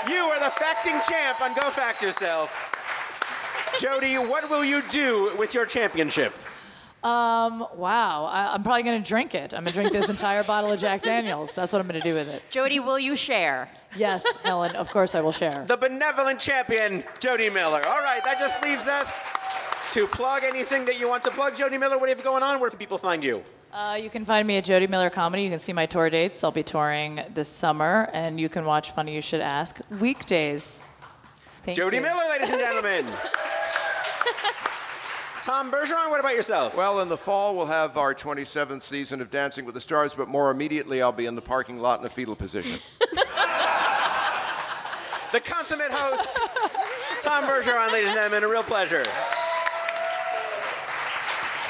[0.08, 2.50] You are the facting champ on Go Fact Yourself.
[3.78, 6.36] Jodi, what will you do with your championship?
[7.02, 8.26] Um, wow.
[8.26, 9.52] I, I'm probably going to drink it.
[9.52, 11.52] I'm going to drink this entire bottle of Jack Daniels.
[11.52, 12.42] That's what I'm going to do with it.
[12.50, 13.68] Jodi, will you share?
[13.96, 15.64] Yes, Helen, of course I will share.
[15.66, 17.86] The benevolent champion, Jodi Miller.
[17.86, 19.20] All right, that just leaves us
[19.92, 21.56] to plug anything that you want to plug.
[21.56, 22.58] Jodi Miller, what do you have going on?
[22.60, 23.42] Where can people find you?
[23.72, 25.42] Uh, you can find me at Jodi Miller Comedy.
[25.42, 26.44] You can see my tour dates.
[26.44, 30.80] I'll be touring this summer, and you can watch Funny You Should Ask weekdays.
[31.64, 32.02] Thank Jodi you.
[32.02, 33.06] Miller, ladies and gentlemen.
[35.42, 36.76] Tom Bergeron, what about yourself?
[36.76, 40.28] Well, in the fall, we'll have our 27th season of Dancing with the Stars, but
[40.28, 42.78] more immediately, I'll be in the parking lot in a fetal position.
[45.32, 46.38] the consummate host,
[47.22, 49.02] Tom Bergeron, ladies and gentlemen, a real pleasure.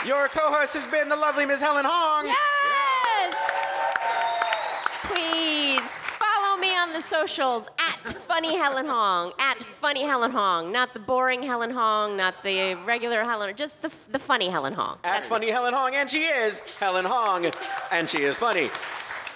[0.04, 1.62] Your co-host has been the lovely Ms.
[1.62, 2.26] Helen Hong.
[2.26, 3.34] Yes!
[5.04, 9.32] Please follow me on the socials at Funny Helen Hong.
[9.38, 10.70] At Funny Helen Hong.
[10.70, 14.98] Not the boring Helen Hong, not the regular Helen, just the, the funny Helen Hong.
[15.02, 17.50] At funny Helen Hong, and she is Helen Hong,
[17.90, 18.70] and she is funny.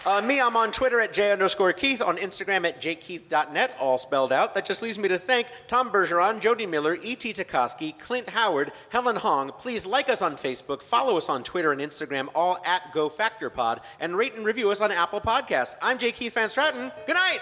[0.05, 4.32] Uh, me, I'm on Twitter at J underscore Keith, on Instagram at jkeith.net, all spelled
[4.32, 4.55] out.
[4.55, 7.32] That just leaves me to thank Tom Bergeron, Jodi Miller, E.T.
[7.32, 9.51] Tecosky, Clint Howard, Helen Hong.
[9.59, 13.51] Please like us on Facebook, follow us on Twitter and Instagram, all at Go Factor
[13.51, 15.74] Pod, and rate and review us on Apple Podcasts.
[15.82, 16.12] I'm J.
[16.12, 16.92] Keith Van Straaten.
[17.05, 17.40] Good night.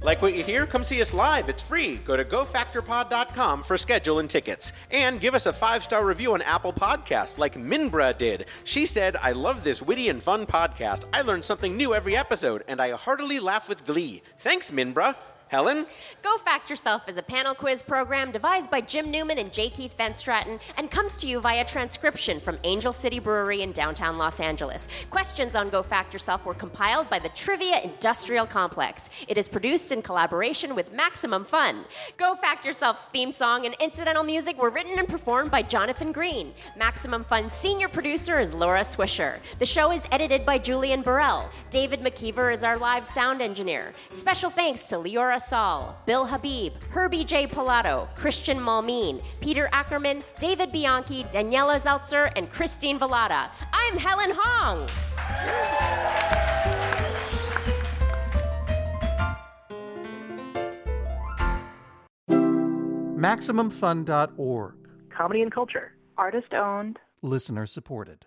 [0.00, 0.64] Like what you hear?
[0.64, 1.48] Come see us live.
[1.48, 1.96] It's free.
[1.96, 4.72] Go to gofactorpod.com for schedule and tickets.
[4.92, 8.46] And give us a five star review on Apple Podcasts, like Minbra did.
[8.62, 11.04] She said, I love this witty and fun podcast.
[11.12, 14.22] I learn something new every episode, and I heartily laugh with glee.
[14.38, 15.16] Thanks, Minbra.
[15.48, 15.86] Helen?
[16.22, 19.70] Go Fact Yourself is a panel quiz program devised by Jim Newman and J.
[19.70, 24.18] Keith Van Straaten and comes to you via transcription from Angel City Brewery in downtown
[24.18, 24.88] Los Angeles.
[25.08, 29.08] Questions on Go Fact Yourself were compiled by the Trivia Industrial Complex.
[29.26, 31.84] It is produced in collaboration with Maximum Fun.
[32.18, 36.52] Go Fact Yourself's theme song and incidental music were written and performed by Jonathan Green.
[36.76, 39.38] Maximum Fun's senior producer is Laura Swisher.
[39.60, 41.48] The show is edited by Julian Burrell.
[41.70, 43.92] David McKeever is our live sound engineer.
[44.10, 47.46] Special thanks to Leora Saul, Bill Habib, Herbie J.
[47.46, 53.50] Pilato, Christian Malmeen, Peter Ackerman, David Bianchi, Daniela Zeltzer, and Christine Velada.
[53.72, 54.88] I'm Helen Hong.
[63.18, 64.74] MaximumFun.org.
[65.10, 65.92] Comedy and culture.
[66.16, 67.00] Artist owned.
[67.20, 68.26] Listener supported.